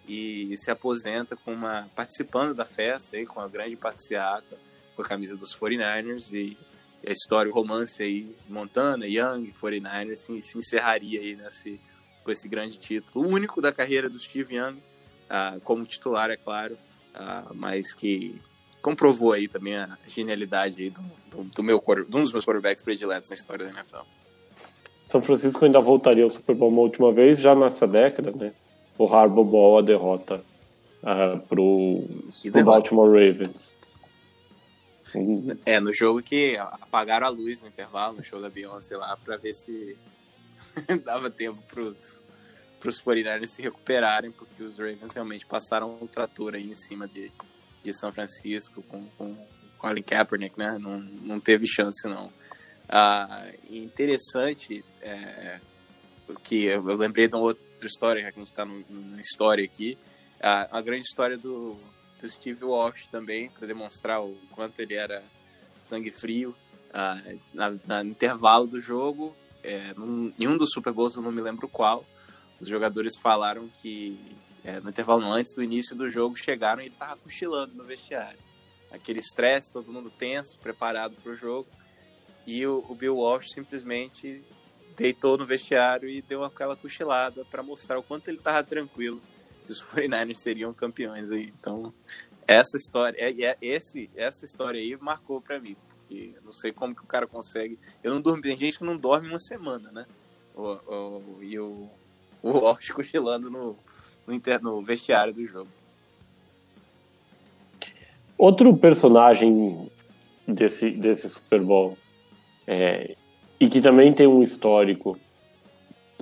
[0.05, 4.59] e, e, se aposenta com uma participando da festa aí, com a grande passeata
[4.97, 6.57] com a camisa dos 49ers e,
[7.03, 11.79] e a história, o romance aí, Montana, Young, 49ers, se, se encerraria aí nesse,
[12.27, 16.35] com esse grande título, o único da carreira do Steve Young, uh, como titular, é
[16.35, 16.77] claro,
[17.15, 18.35] uh, mas que
[18.81, 22.83] comprovou aí também a genialidade aí do, do, do meu, de um dos meus quarterbacks
[22.83, 24.01] prediletos na história da NFL.
[25.07, 28.51] São Francisco ainda voltaria ao Super Bowl uma última vez, já nessa década, né?
[28.97, 30.43] O Harbaugh Ball a derrota
[31.01, 32.09] uh, pro,
[32.51, 33.73] pro Baltimore Ravens.
[35.65, 39.37] É, no jogo que apagaram a luz no intervalo, no show da Beyoncé lá, pra
[39.37, 39.97] ver se
[41.03, 42.23] dava tempo pros,
[42.79, 47.31] pros 49ers se recuperarem, porque os Ravens realmente passaram um trator aí em cima de,
[47.83, 49.35] de São Francisco com, com
[49.77, 50.77] Colin Kaepernick, né?
[50.79, 52.31] Não, não teve chance, não.
[52.89, 55.59] Ah, interessante é,
[56.43, 59.97] que eu lembrei de uma outra história, que a gente está na história aqui,
[60.41, 61.77] ah, a grande história do,
[62.19, 65.23] do Steve Walsh também, para demonstrar o quanto ele era
[65.81, 66.55] sangue frio.
[66.93, 67.21] Ah,
[67.53, 69.35] na, na, intervalo do jogo,
[69.67, 72.05] é, num, em um dos Super Bowls, eu não me lembro qual,
[72.59, 74.19] os jogadores falaram que
[74.63, 78.39] é, no intervalo antes do início do jogo, chegaram e ele tava cochilando no vestiário.
[78.91, 81.67] Aquele estresse, todo mundo tenso, preparado para o jogo.
[82.45, 84.43] E o, o, Bill Walsh simplesmente
[84.95, 89.21] deitou no vestiário e deu aquela cochilada para mostrar o quanto ele tava tranquilo
[89.65, 91.53] que os 49ers seriam campeões aí.
[91.59, 91.93] Então,
[92.47, 95.75] essa história, é, é, esse, essa história aí marcou para mim,
[96.43, 97.77] não sei como que o cara consegue.
[98.03, 100.05] Eu não dormi, tem gente que não dorme uma semana, né?
[101.41, 101.89] E o,
[102.41, 103.75] o Walsh cochilando no,
[104.25, 105.69] no, inter, no vestiário do jogo.
[108.37, 109.89] Outro personagem
[110.47, 111.97] desse, desse Super Bowl
[112.65, 113.15] é,
[113.59, 115.17] e que também tem um histórico,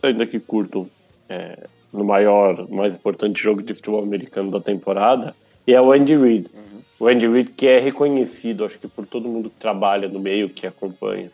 [0.02, 0.90] ainda que curto,
[1.28, 5.36] é, no maior, mais importante jogo de futebol americano da temporada,
[5.68, 6.48] e é o Andy Reid.
[6.54, 6.82] Uhum.
[7.00, 10.50] O Andy Reid que é reconhecido, acho que por todo mundo que trabalha no meio,
[10.50, 11.32] que acompanha,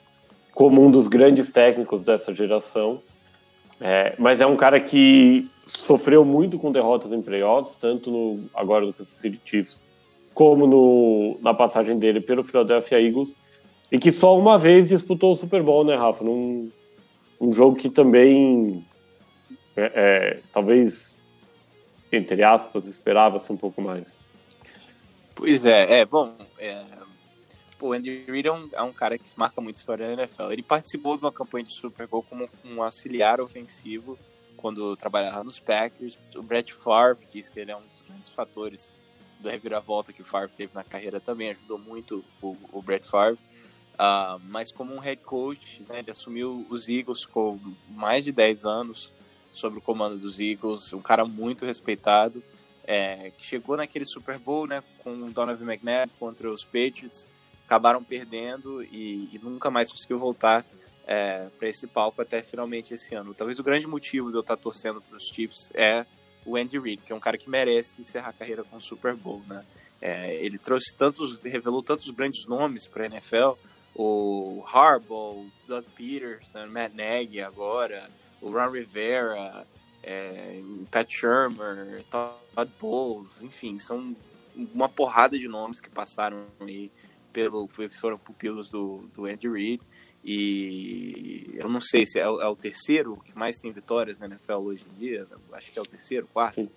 [0.54, 3.02] como um dos grandes técnicos dessa geração.
[3.80, 8.86] É, mas é um cara que sofreu muito com derrotas em playoffs, tanto no, agora
[8.86, 9.82] no Kansas City Chiefs,
[10.34, 13.36] como no, na passagem dele pelo Philadelphia Eagles,
[13.92, 16.24] e que só uma vez disputou o Super Bowl, né, Rafa?
[16.24, 16.70] Num
[17.42, 18.86] um jogo que também,
[19.76, 21.20] é, é, talvez,
[22.12, 24.20] entre aspas, esperava-se um pouco mais.
[25.34, 26.36] Pois é, é bom.
[26.60, 26.84] É,
[27.80, 30.52] o Andy Reid é um, é um, cara que marca muito história na NFL.
[30.52, 34.20] Ele participou de uma campanha de Super Bowl como um auxiliar ofensivo
[34.58, 36.20] quando trabalhava nos Packers.
[36.36, 38.94] O Brett Favre diz que ele é um dos grandes fatores
[39.40, 43.40] da reviravolta que o Favre teve na carreira também, ajudou muito o, o Brett Favre.
[43.94, 47.60] Uh, mas como um head coach, né, ele assumiu os Eagles com
[47.90, 49.12] mais de 10 anos
[49.52, 52.44] sobre o comando dos Eagles, um cara muito respeitado,
[52.84, 57.28] é, que chegou naquele Super Bowl né, com o Donovan McNabb contra os Patriots,
[57.66, 60.66] acabaram perdendo e, e nunca mais conseguiu voltar
[61.06, 63.34] é, para esse palco até finalmente esse ano.
[63.34, 66.06] Talvez o grande motivo de eu estar torcendo para os Chiefs é
[66.46, 69.16] o Andy Reid, que é um cara que merece encerrar a carreira com o Super
[69.16, 69.64] Bowl, né?
[70.02, 73.52] É, ele trouxe tantos, revelou tantos grandes nomes para a NFL,
[73.96, 78.10] o Harbaugh, Doug Peterson, Matt Nagy agora,
[78.42, 79.68] o Ron Rivera,
[80.04, 84.16] é, Pat Shermer, Todd Bowles, enfim, são
[84.74, 86.92] uma porrada de nomes que passaram aí
[87.32, 89.82] pelo foram pupilos do, do Andy Reid
[90.24, 94.54] e eu não sei se é, é, o terceiro que mais tem vitórias na NFL
[94.54, 95.28] hoje em dia.
[95.54, 96.70] Acho que é o terceiro, quarto.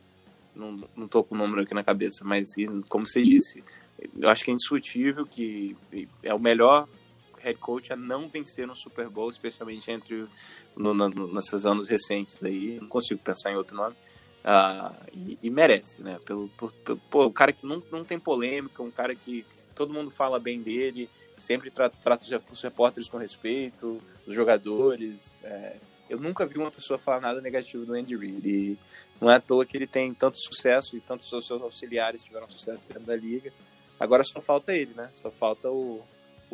[0.54, 2.46] Não, não tô com o número aqui na cabeça, mas
[2.88, 3.62] como você disse,
[4.16, 5.76] eu acho que é indiscutível que
[6.22, 6.88] é o melhor
[7.44, 10.26] head coach a não vencer no Super Bowl, especialmente entre
[10.76, 12.78] no, no, nesses anos recentes aí.
[12.80, 13.94] Não consigo pensar em outro nome.
[14.44, 16.18] Uh, e, e, merece, né?
[16.24, 16.70] Pelo, por,
[17.10, 20.60] pô, o cara que não, não tem polêmica, um cara que, todo mundo fala bem
[20.60, 25.42] dele, sempre trata, trata os repórteres com respeito, os jogadores.
[25.44, 25.76] É,
[26.10, 28.46] eu nunca vi uma pessoa falar nada negativo do Andy Reid.
[28.46, 28.78] E
[29.18, 32.86] não é à toa que ele tem tanto sucesso e tantos seus auxiliares tiveram sucesso
[32.86, 33.50] dentro da liga.
[33.98, 35.08] Agora só falta ele, né?
[35.12, 36.02] Só falta o,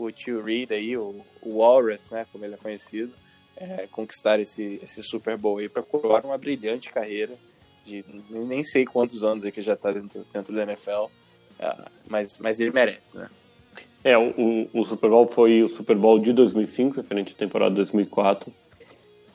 [0.05, 2.27] o tio Reid aí, o, o Walrus, né?
[2.33, 3.13] Como ele é conhecido,
[3.57, 7.37] é, conquistar esse, esse Super Bowl aí para coroar uma brilhante carreira
[7.85, 11.07] de nem sei quantos anos é que já está dentro, dentro da NFL,
[11.59, 11.77] é,
[12.09, 13.29] mas, mas ele merece, né?
[14.03, 18.51] É, o, o Super Bowl foi o Super Bowl de 2005, referente à temporada 2004.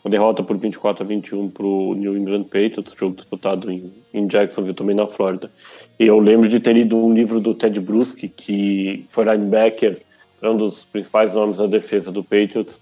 [0.03, 4.27] Uma derrota por 24 a 21 para o New England Patriots, jogo disputado em, em
[4.27, 5.51] Jacksonville, também na Flórida.
[5.99, 9.99] E eu lembro de ter lido um livro do Ted Bruschi, que foi linebacker,
[10.49, 12.81] um dos principais nomes da defesa do Patriots.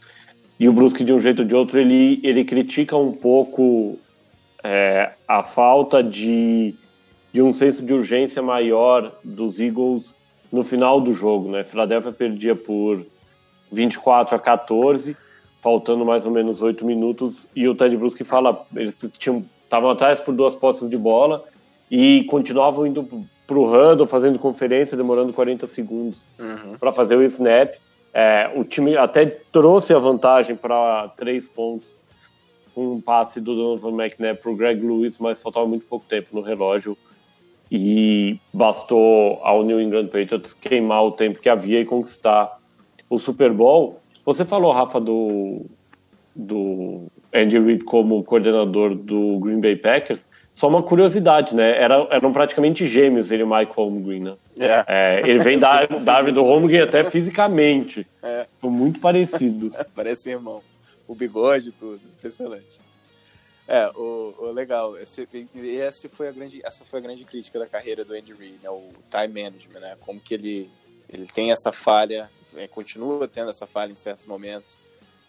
[0.60, 3.98] E o Bruschi, de um jeito ou de outro, ele, ele critica um pouco
[4.64, 6.74] é, a falta de,
[7.34, 10.16] de um senso de urgência maior dos Eagles
[10.52, 11.50] no final do jogo.
[11.50, 11.64] Né?
[11.64, 13.06] Philadelphia perdia por
[13.72, 15.18] 24 a 14,
[15.62, 20.34] faltando mais ou menos 8 minutos, e o Ted Bruschi fala, eles estavam atrás por
[20.34, 21.44] duas postas de bola
[21.90, 23.08] e continuavam indo
[23.54, 26.78] para o huddle, fazendo conferência, demorando 40 segundos uhum.
[26.78, 27.76] para fazer o snap.
[28.14, 31.96] É, o time até trouxe a vantagem para três pontos
[32.76, 36.42] um passe do Donovan McNabb para o Greg Lewis, mas faltava muito pouco tempo no
[36.42, 36.98] relógio
[37.72, 42.60] e bastou ao New England Patriots queimar o tempo que havia e conquistar
[43.10, 44.00] o Super Bowl.
[44.26, 45.66] Você falou, Rafa, do,
[46.36, 50.24] do Andy Reid como coordenador do Green Bay Packers.
[50.56, 51.82] Só uma curiosidade, né?
[51.82, 54.36] Era, eram praticamente gêmeos ele e o Mike Holmgren, né?
[54.60, 54.86] É.
[54.88, 58.06] É, ele vem da, da árvore do Holmgren até fisicamente.
[58.22, 58.46] É.
[58.58, 59.76] São muito parecidos.
[59.96, 60.62] Parece irmão
[61.08, 62.02] o bigode e tudo.
[62.18, 62.80] Impressionante.
[63.68, 67.68] É, o, o legal, esse, esse foi a grande, essa foi a grande crítica da
[67.68, 70.70] carreira do Andy Reid, né, o time management, né, como que ele,
[71.08, 74.82] ele tem essa falha, é, continua tendo essa falha em certos momentos,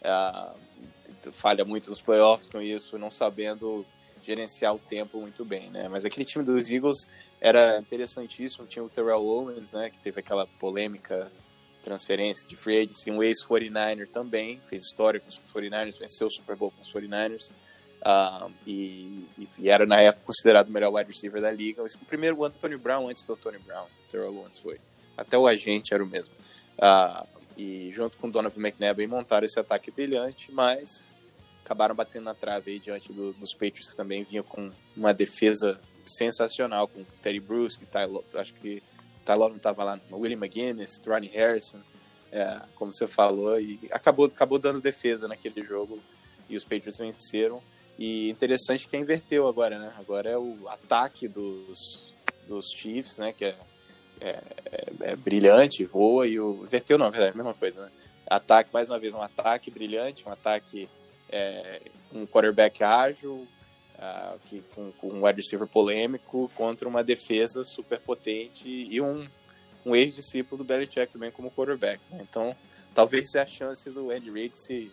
[0.02, 3.86] é, falha muito nos playoffs com isso, não sabendo
[4.24, 7.06] gerenciar o tempo muito bem, né, mas aquele time dos Eagles
[7.40, 11.30] era interessantíssimo, tinha o Terrell Owens, né, que teve aquela polêmica
[11.82, 16.56] transferência de free agency, um ex-49er também, fez história com os 49ers, venceu o Super
[16.56, 17.52] Bowl com os 49ers,
[18.00, 21.82] uh, e, e, era na época considerado o melhor wide receiver da liga.
[21.82, 24.80] O primeiro Anthony Brown antes do Anthony Brown, Terrell Owens foi.
[25.16, 26.34] Até o agente era o mesmo.
[26.78, 31.12] Uh, e junto com Donovan McNabb montaram esse ataque brilhante, mas
[31.64, 35.80] acabaram batendo na trave aí diante do, dos Patriots que também vinham com uma defesa
[36.04, 38.82] sensacional com Terry Bruce, que tá, acho que
[39.24, 41.80] Tylor não estava lá, Willie McGuinness, Ronnie Harrison,
[42.30, 45.98] é, como você falou, e acabou, acabou dando defesa naquele jogo
[46.48, 47.62] e os Patriots venceram.
[47.98, 49.92] E interessante que inverteu agora, né?
[49.96, 52.12] Agora é o ataque dos,
[52.48, 53.32] dos Chiefs, né?
[53.32, 53.56] Que é,
[54.20, 56.64] é, é, é brilhante, voa, e o.
[56.64, 57.92] Inverteu não, é é a mesma coisa, né?
[58.26, 60.88] Ataque, mais uma vez, um ataque brilhante, um ataque
[61.30, 61.80] é,
[62.12, 63.46] um quarterback ágil,
[63.96, 69.24] uh, que, com, com, um wide receiver polêmico contra uma defesa super potente e um,
[69.84, 72.00] um ex-discípulo do Belichick também como quarterback.
[72.10, 72.24] Né?
[72.28, 72.54] Então,
[72.94, 74.90] talvez seja a chance do Andy Reid se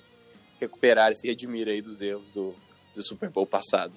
[0.60, 2.54] recuperar se redimir aí dos erros do,
[2.94, 3.94] do Super Bowl passado.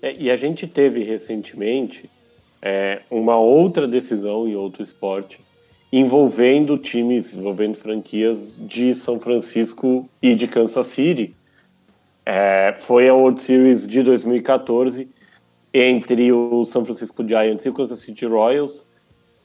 [0.00, 2.08] É, e a gente teve recentemente
[2.60, 5.40] é, uma outra decisão em outro esporte
[5.92, 11.34] envolvendo times, envolvendo franquias de São Francisco e de Kansas City.
[12.24, 15.06] É, foi a World Series de 2014
[15.74, 18.86] entre o São Francisco Giants e o Kansas City Royals.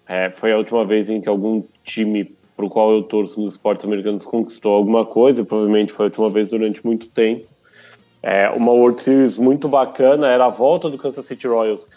[0.07, 3.53] É, foi a última vez em que algum time para o qual eu torço nos
[3.53, 7.45] esportes americanos conquistou alguma coisa, provavelmente foi a última vez durante muito tempo.
[8.23, 11.87] É, uma World Series muito bacana, era a volta do Kansas City Royals.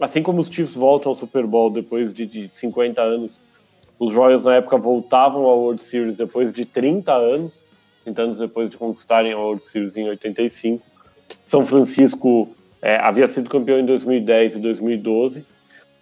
[0.00, 3.38] Assim como os Chiefs voltam ao Super Bowl depois de, de 50 anos,
[3.98, 7.64] os Royals na época voltavam ao World Series depois de 30 anos,
[8.04, 10.84] 30 anos depois de conquistarem a World Series em 85.
[11.44, 12.48] São Francisco
[12.80, 15.44] é, havia sido campeão em 2010 e 2012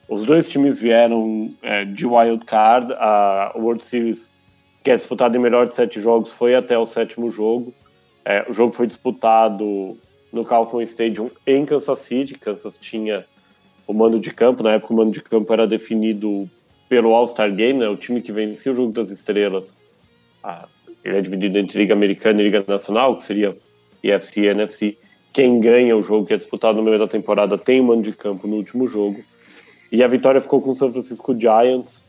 [0.08, 2.92] os dois times vieram é, de wild card.
[2.94, 4.30] A World Series,
[4.84, 7.74] que é disputada em melhor de sete jogos, foi até o sétimo jogo.
[8.24, 9.96] É, o jogo foi disputado
[10.32, 12.34] no Kauffman Stadium em Kansas City.
[12.34, 13.26] Kansas tinha
[13.86, 14.62] o mando de campo.
[14.62, 16.48] Na época, o mando de campo era definido
[16.88, 19.76] pelo All-Star Game, né, o time que vencia o Jogo das Estrelas.
[20.42, 20.68] Ah,
[21.04, 23.56] ele é dividido entre Liga Americana e Liga Nacional, que seria
[24.02, 24.98] EFC e NFC.
[25.32, 28.12] Quem ganha o jogo que é disputado no meio da temporada tem o mando de
[28.12, 29.22] campo no último jogo.
[29.92, 32.04] E a vitória ficou com o San Francisco Giants,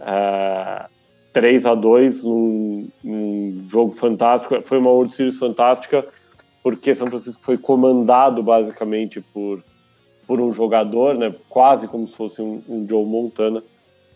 [0.00, 0.86] é,
[1.32, 4.62] 3 a 2 num, num, jogo fantástico.
[4.62, 6.06] Foi uma World Series fantástica,
[6.62, 9.62] porque São Francisco foi comandado basicamente por,
[10.26, 13.62] por um jogador, né, quase como se fosse um, um Joe Montana,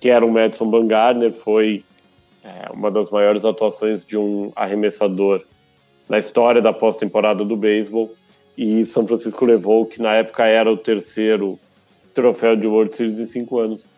[0.02, 1.32] que era o Madison Bumgarner.
[1.32, 1.84] Foi
[2.42, 5.44] é, uma das maiores atuações de um arremessador
[6.08, 8.12] na história da pós-temporada do beisebol.
[8.58, 11.56] E São Francisco levou, que na época era o terceiro
[12.12, 13.88] troféu de World Series em cinco anos.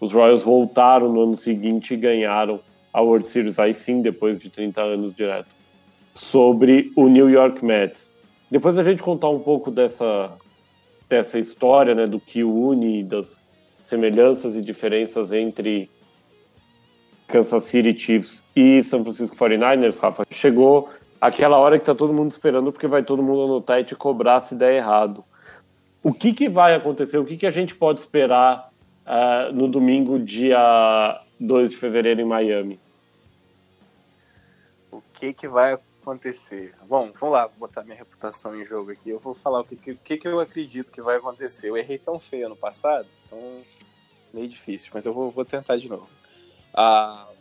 [0.00, 2.58] Os Royals voltaram no ano seguinte e ganharam
[2.90, 5.54] a World Series, aí sim, depois de 30 anos direto.
[6.14, 8.10] Sobre o New York Mets.
[8.50, 10.32] Depois a gente contar um pouco dessa,
[11.10, 13.44] dessa história, né, do que une, das
[13.82, 15.90] semelhanças e diferenças entre
[17.26, 20.88] Kansas City Chiefs e São Francisco 49ers, Rafa, chegou
[21.20, 24.40] aquela hora que tá todo mundo esperando, porque vai todo mundo anotar e te cobrar
[24.40, 25.24] se der errado
[26.02, 28.70] o que, que vai acontecer, o que, que a gente pode esperar
[29.06, 32.80] uh, no domingo, dia 2 de fevereiro, em Miami?
[34.90, 35.91] O que, que vai acontecer?
[36.86, 39.10] Bom, vamos lá, botar minha reputação em jogo aqui.
[39.10, 41.68] Eu vou falar o que, que, que eu acredito que vai acontecer.
[41.68, 43.38] Eu errei tão feio ano passado, então
[44.32, 46.08] meio difícil, mas eu vou, vou tentar de novo.
[46.74, 47.32] Uh,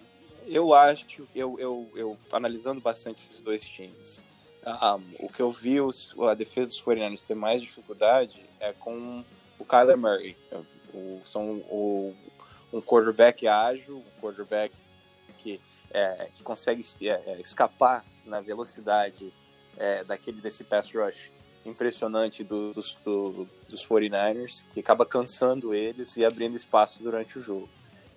[0.46, 4.24] eu acho, eu, eu, eu analisando bastante esses dois times,
[4.64, 9.24] ah, o que eu vi os, a defesa dos 49ers ter mais dificuldade é com
[9.58, 10.38] o Kyler Murray.
[10.94, 12.14] O, são o,
[12.72, 14.74] um quarterback ágil, um quarterback
[15.40, 15.60] que,
[15.90, 19.34] é, que consegue é, é escapar na velocidade
[19.78, 21.32] é, daquele desse pass rush
[21.64, 27.42] impressionante do, dos, do, dos 49ers, que acaba cansando eles e abrindo espaço durante o
[27.42, 27.70] jogo.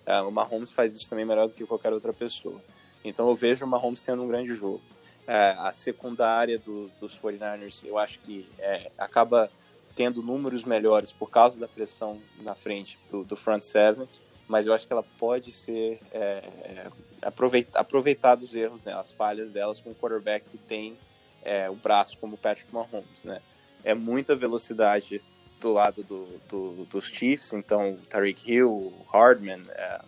[0.05, 2.59] É, o Mahomes faz isso também melhor do que qualquer outra pessoa.
[3.03, 4.81] Então eu vejo o Mahomes tendo um grande jogo
[5.27, 9.49] é, a secundária do, dos 49ers, eu acho que é, acaba
[9.95, 14.07] tendo números melhores por causa da pressão na frente do, do front seven,
[14.47, 16.89] mas eu acho que ela pode ser é,
[17.21, 20.97] aproveitar, aproveitar dos erros, né, as falhas delas com um quarterback que tem
[21.43, 23.41] é, o braço como Patrick Mahomes, né?
[23.83, 25.21] É muita velocidade
[25.59, 30.01] do lado do, do, dos Chiefs, então Tariq Hill, Hardman, é,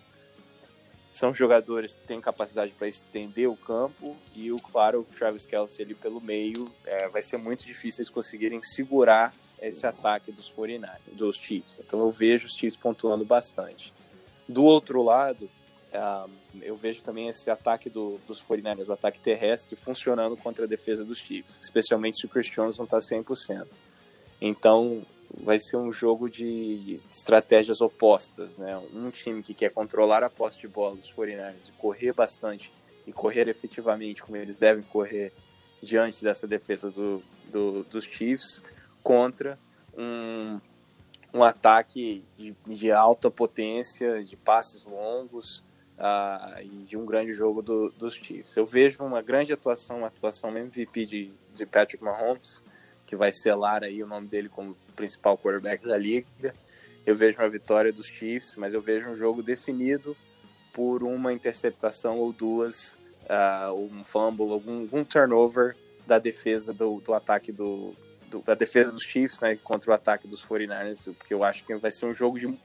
[1.12, 5.86] são jogadores que têm capacidade para estender o campo e o claro, o Travis Kelsey
[5.86, 11.00] ali pelo meio é, vai ser muito difícil eles conseguirem segurar esse ataque dos 49
[11.14, 11.80] dos Chiefs.
[11.80, 13.94] Então eu vejo os Chiefs pontuando bastante.
[14.48, 15.50] Do outro lado,
[15.94, 20.68] um, eu vejo também esse ataque do, dos 49ers, o ataque terrestre, funcionando contra a
[20.68, 23.68] defesa dos Chiefs, especialmente se o Chris Jones não está 100%.
[24.40, 28.78] Então, vai ser um jogo de estratégias opostas, né?
[28.94, 32.72] Um time que quer controlar a posse de bola dos 49ers e correr bastante
[33.06, 35.34] e correr efetivamente como eles devem correr
[35.82, 38.62] diante dessa defesa do, do dos Chiefs
[39.02, 39.58] contra
[39.98, 40.60] um,
[41.34, 45.64] um ataque de, de alta potência, de passes longos
[45.98, 48.56] uh, e de um grande jogo do, dos Chiefs.
[48.56, 52.64] Eu vejo uma grande atuação, uma atuação MVP de, de Patrick Mahomes,
[53.06, 56.54] que vai selar aí o nome dele como principal quarterback da liga.
[57.06, 60.16] Eu vejo uma vitória dos Chiefs, mas eu vejo um jogo definido
[60.74, 65.76] por uma interceptação ou duas, uh, um fumble, algum, algum turnover
[66.06, 67.96] da defesa do, do ataque do,
[68.30, 71.76] do, da defesa dos Chiefs, né, contra o ataque dos 49ers, porque eu acho que
[71.76, 72.58] vai ser um jogo de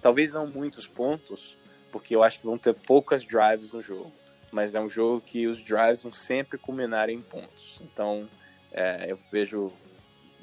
[0.00, 1.56] talvez não muitos pontos,
[1.90, 4.12] porque eu acho que vão ter poucas drives no jogo,
[4.50, 7.80] mas é um jogo que os drives vão sempre culminar em pontos.
[7.82, 8.28] Então,
[8.72, 9.72] é, eu vejo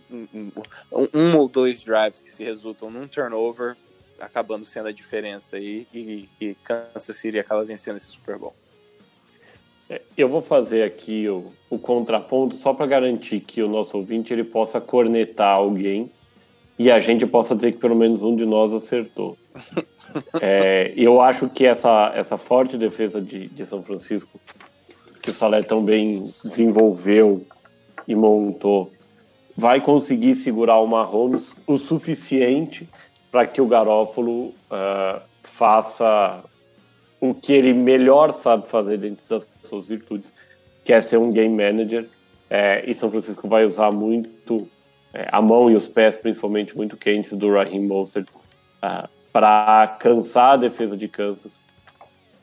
[0.10, 0.52] um, um,
[1.14, 3.76] um, ou dois drives que se resultam num turnover
[4.20, 8.56] acabando sendo a diferença aí e, e Kansas City acaba vencendo esse Super Bowl.
[9.92, 14.32] É, eu vou fazer aqui o, o contraponto só para garantir que o nosso ouvinte
[14.32, 16.10] ele possa cornetar alguém
[16.80, 19.38] e a gente possa dizer que pelo menos um de nós acertou.
[20.42, 24.40] é, eu acho que essa, essa forte defesa de, de São Francisco,
[25.22, 27.46] que o Salé tão bem desenvolveu
[28.08, 28.90] e montou,
[29.58, 32.88] vai conseguir segurar o Mahomes o suficiente
[33.30, 36.42] para que o Garópolo uh, faça
[37.20, 40.32] o que ele melhor sabe fazer dentro das suas virtudes,
[40.84, 42.08] que é ser um game manager.
[42.50, 44.68] É, e São Francisco vai usar muito
[45.14, 48.40] é, a mão e os pés, principalmente muito quentes, do Raheem Mostert uh,
[48.82, 51.60] ah, para cansar a defesa de Kansas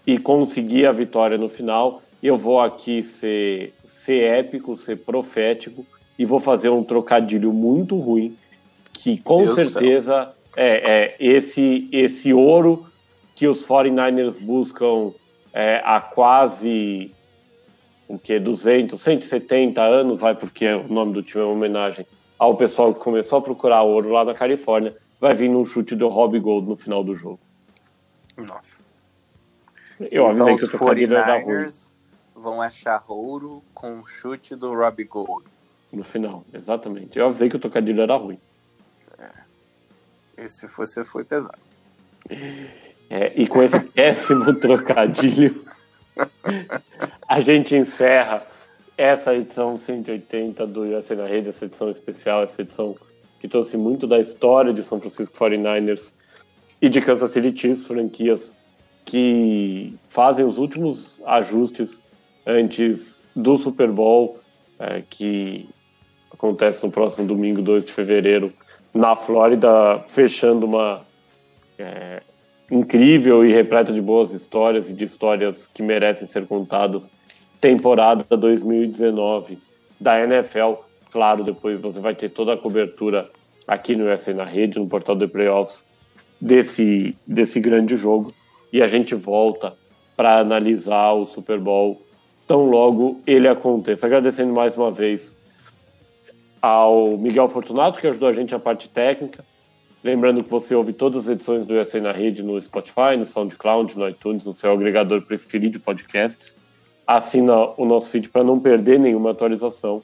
[0.07, 2.03] e conseguir a vitória no final.
[2.23, 5.85] Eu vou aqui ser, ser épico, ser profético
[6.19, 8.37] e vou fazer um trocadilho muito ruim
[8.93, 12.87] que com Deus certeza é, é, esse, esse ouro
[13.35, 15.13] que os 49ers buscam
[15.59, 17.13] é, há quase
[18.07, 22.07] o que 200, 170 anos, vai porque o nome do time é uma homenagem
[22.39, 26.07] ao pessoal que começou a procurar ouro lá na Califórnia, vai vir num chute do
[26.07, 27.41] Robbie Gold no final do jogo.
[28.37, 28.81] Nossa.
[29.99, 31.93] Eu então, avisei que o 49ers
[32.37, 35.45] vão achar ouro com um chute do Robbie Gold.
[35.93, 37.19] No final, exatamente.
[37.19, 38.39] Eu avisei que o tocadilho era ruim.
[40.37, 41.59] Esse você foi pesado.
[43.11, 45.63] É, e com esse péssimo trocadilho,
[47.27, 48.47] a gente encerra
[48.97, 52.97] essa edição 180 do USA na Rede, essa edição especial, essa edição
[53.41, 56.13] que trouxe muito da história de São Francisco 49ers
[56.83, 58.57] e de Kansas City Chiefs, franquias
[59.05, 62.05] que fazem os últimos ajustes
[62.45, 64.39] antes do Super Bowl,
[64.79, 65.69] é, que
[66.33, 68.53] acontece no próximo domingo, 2 de fevereiro,
[68.93, 71.03] na Flórida, fechando uma
[71.79, 72.23] é,
[72.71, 77.11] incrível e repleta de boas histórias e de histórias que merecem ser contadas.
[77.61, 79.59] Temporada 2019
[80.01, 80.75] da NFL.
[81.11, 83.31] Claro, depois você vai ter toda a cobertura
[83.67, 85.85] aqui no USA na rede, no portal de playoffs,
[86.41, 88.33] desse, desse grande jogo.
[88.73, 89.75] E a gente volta
[90.17, 92.03] para analisar o Super Bowl
[92.47, 94.07] tão logo ele aconteça.
[94.07, 95.37] Agradecendo mais uma vez
[96.61, 99.45] ao Miguel Fortunato, que ajudou a gente a parte técnica.
[100.03, 103.99] Lembrando que você ouve todas as edições do USA na Rede no Spotify, no SoundCloud,
[103.99, 106.57] no iTunes, no seu agregador preferido de podcasts.
[107.07, 110.03] Assina o nosso feed para não perder nenhuma atualização.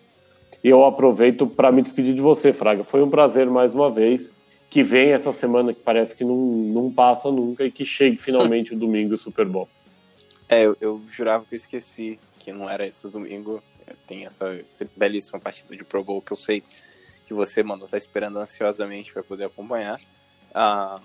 [0.62, 2.82] E eu aproveito para me despedir de você, Fraga.
[2.82, 4.32] Foi um prazer mais uma vez.
[4.70, 8.74] Que vem essa semana que parece que não, não passa nunca e que chegue finalmente
[8.74, 9.68] o domingo Super Bowl.
[10.48, 13.62] É, eu, eu jurava que eu esqueci que não era esse domingo
[14.06, 16.62] tem essa, essa belíssima partida de Pro Bowl que eu sei
[17.24, 20.00] que você, mano, tá esperando ansiosamente para poder acompanhar.
[20.54, 21.00] Ah,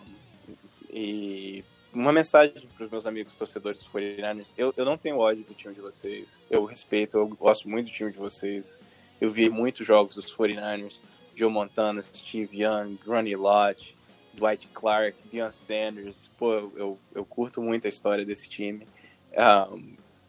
[0.92, 1.64] e
[1.94, 4.54] uma mensagem para os meus amigos torcedores dos 49ers.
[4.58, 6.42] Eu, eu não tenho ódio do time de vocês.
[6.50, 8.80] Eu respeito, eu gosto muito do time de vocês.
[9.20, 11.02] Eu vi muitos jogos dos 49ers.
[11.36, 13.98] Joe Montana, Steve Young, Ronnie Lott,
[14.34, 16.30] Dwight Clark, Deion Sanders.
[16.38, 18.86] Pô, eu, eu, curto muito a história desse time.
[19.32, 19.70] Um, ah,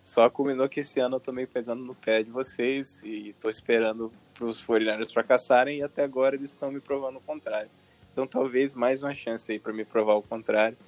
[0.03, 3.49] só culminou que esse ano eu tô meio pegando no pé de vocês e tô
[3.49, 7.71] esperando pros 49ers fracassarem e até agora eles estão me provando o contrário.
[8.11, 10.79] Então talvez mais uma chance aí para me provar o contrário.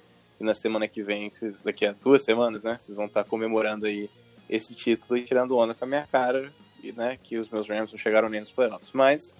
[0.41, 1.29] E na semana que vem,
[1.63, 4.09] daqui a duas semanas, né, vocês vão estar tá comemorando aí
[4.49, 6.51] esse título e tirando onda com a minha cara
[6.81, 8.91] e, né, que os meus Rams não chegaram nem nos playoffs.
[8.91, 9.37] Mas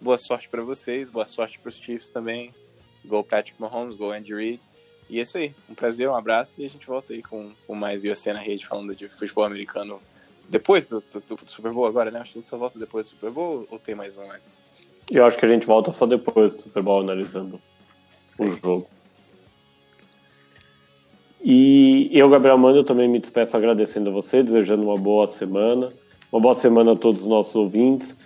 [0.00, 2.52] boa sorte para vocês, boa sorte para os Chiefs também.
[3.04, 4.60] Go Patrick Mahomes, go Andy Reid.
[5.08, 5.54] E é isso aí.
[5.68, 8.66] Um prazer, um abraço e a gente volta aí com, com mais UFC na rede
[8.66, 10.02] falando de futebol americano
[10.52, 12.20] depois do, do, do, Super Bowl agora, né?
[12.20, 14.54] Acho que a gente só volta depois do Super Bowl ou tem mais um antes?
[15.10, 17.58] Eu acho que a gente volta só depois do Super Bowl analisando
[18.26, 18.48] Sim.
[18.48, 18.86] o jogo.
[21.42, 25.88] E eu, Gabriel Mano, também me despeço agradecendo a você, desejando uma boa semana.
[26.30, 28.16] Uma boa semana a todos os nossos ouvintes.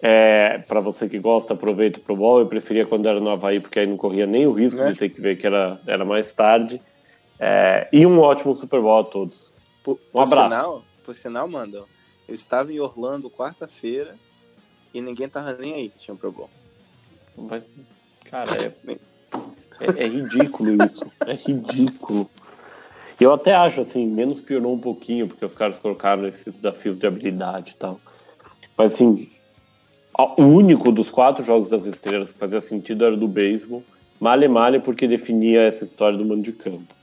[0.00, 2.38] É, para você que gosta, aproveita o Pro Bowl.
[2.38, 4.92] Eu preferia quando era no Havaí, porque aí não corria nem o risco é.
[4.92, 6.80] de ter que ver que era, era mais tarde.
[7.40, 9.52] É, e um ótimo Super Bowl a todos.
[9.82, 10.50] Por, um abraço.
[10.50, 11.84] Sinal, por sinal, Mandão,
[12.26, 14.16] eu estava em Orlando quarta-feira
[14.92, 16.50] e ninguém tava nem aí que tinha um Pro Bowl.
[18.24, 18.50] Cara,
[18.86, 18.92] é,
[19.80, 21.04] é, é ridículo isso.
[21.26, 22.30] É ridículo.
[23.20, 27.06] Eu até acho, assim, menos piorou um pouquinho, porque os caras colocaram esses desafios de
[27.06, 28.00] habilidade e tal.
[28.76, 29.30] Mas, assim,
[30.36, 33.82] o único dos quatro jogos das estrelas que fazia sentido era do beisebol.
[34.18, 36.94] Male Male porque definia essa história do mano de campo.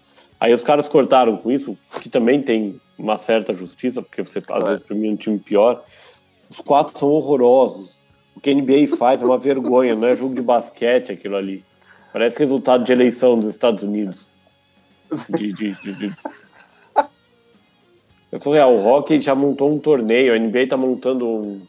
[0.41, 4.63] Aí os caras cortaram com isso, que também tem uma certa justiça, porque você às
[4.63, 5.83] vezes premia um time pior.
[6.49, 7.95] Os quatro são horrorosos.
[8.35, 11.63] O que a NBA faz é uma vergonha, não é jogo de basquete aquilo ali.
[12.11, 14.29] Parece resultado de eleição dos Estados Unidos.
[15.29, 16.15] De, de, de.
[18.31, 21.61] Eu sou real, o Hockey já montou um torneio, a NBA tá montando um,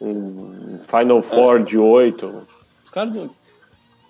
[0.00, 2.42] um Final Four de oito.
[2.84, 3.30] Os caras não.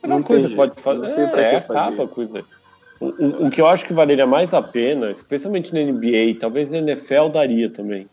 [0.07, 1.01] Não coisa pode fazer.
[1.03, 2.09] Não sei pra é, que fazer.
[2.09, 2.56] coisa.
[3.01, 6.71] O, o, o, que eu acho que valeria mais a pena, especialmente na NBA, talvez
[6.71, 8.09] na NFL daria também.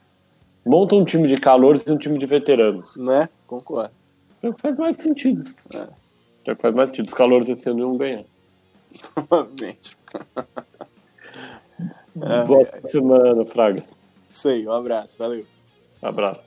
[0.66, 2.96] Monta um time de calouros e um time de veteranos.
[2.98, 3.30] Né?
[3.48, 3.92] Concordo.
[4.58, 5.54] Faz mais sentido.
[5.74, 5.88] É.
[6.46, 7.08] Já faz mais sentido.
[7.08, 8.24] Os calores esse ano iam ganhar.
[9.14, 9.98] Provavelmente.
[12.16, 13.84] Boa semana, Fraga.
[14.30, 15.46] Isso aí, um abraço, valeu.
[16.02, 16.42] Um abraço.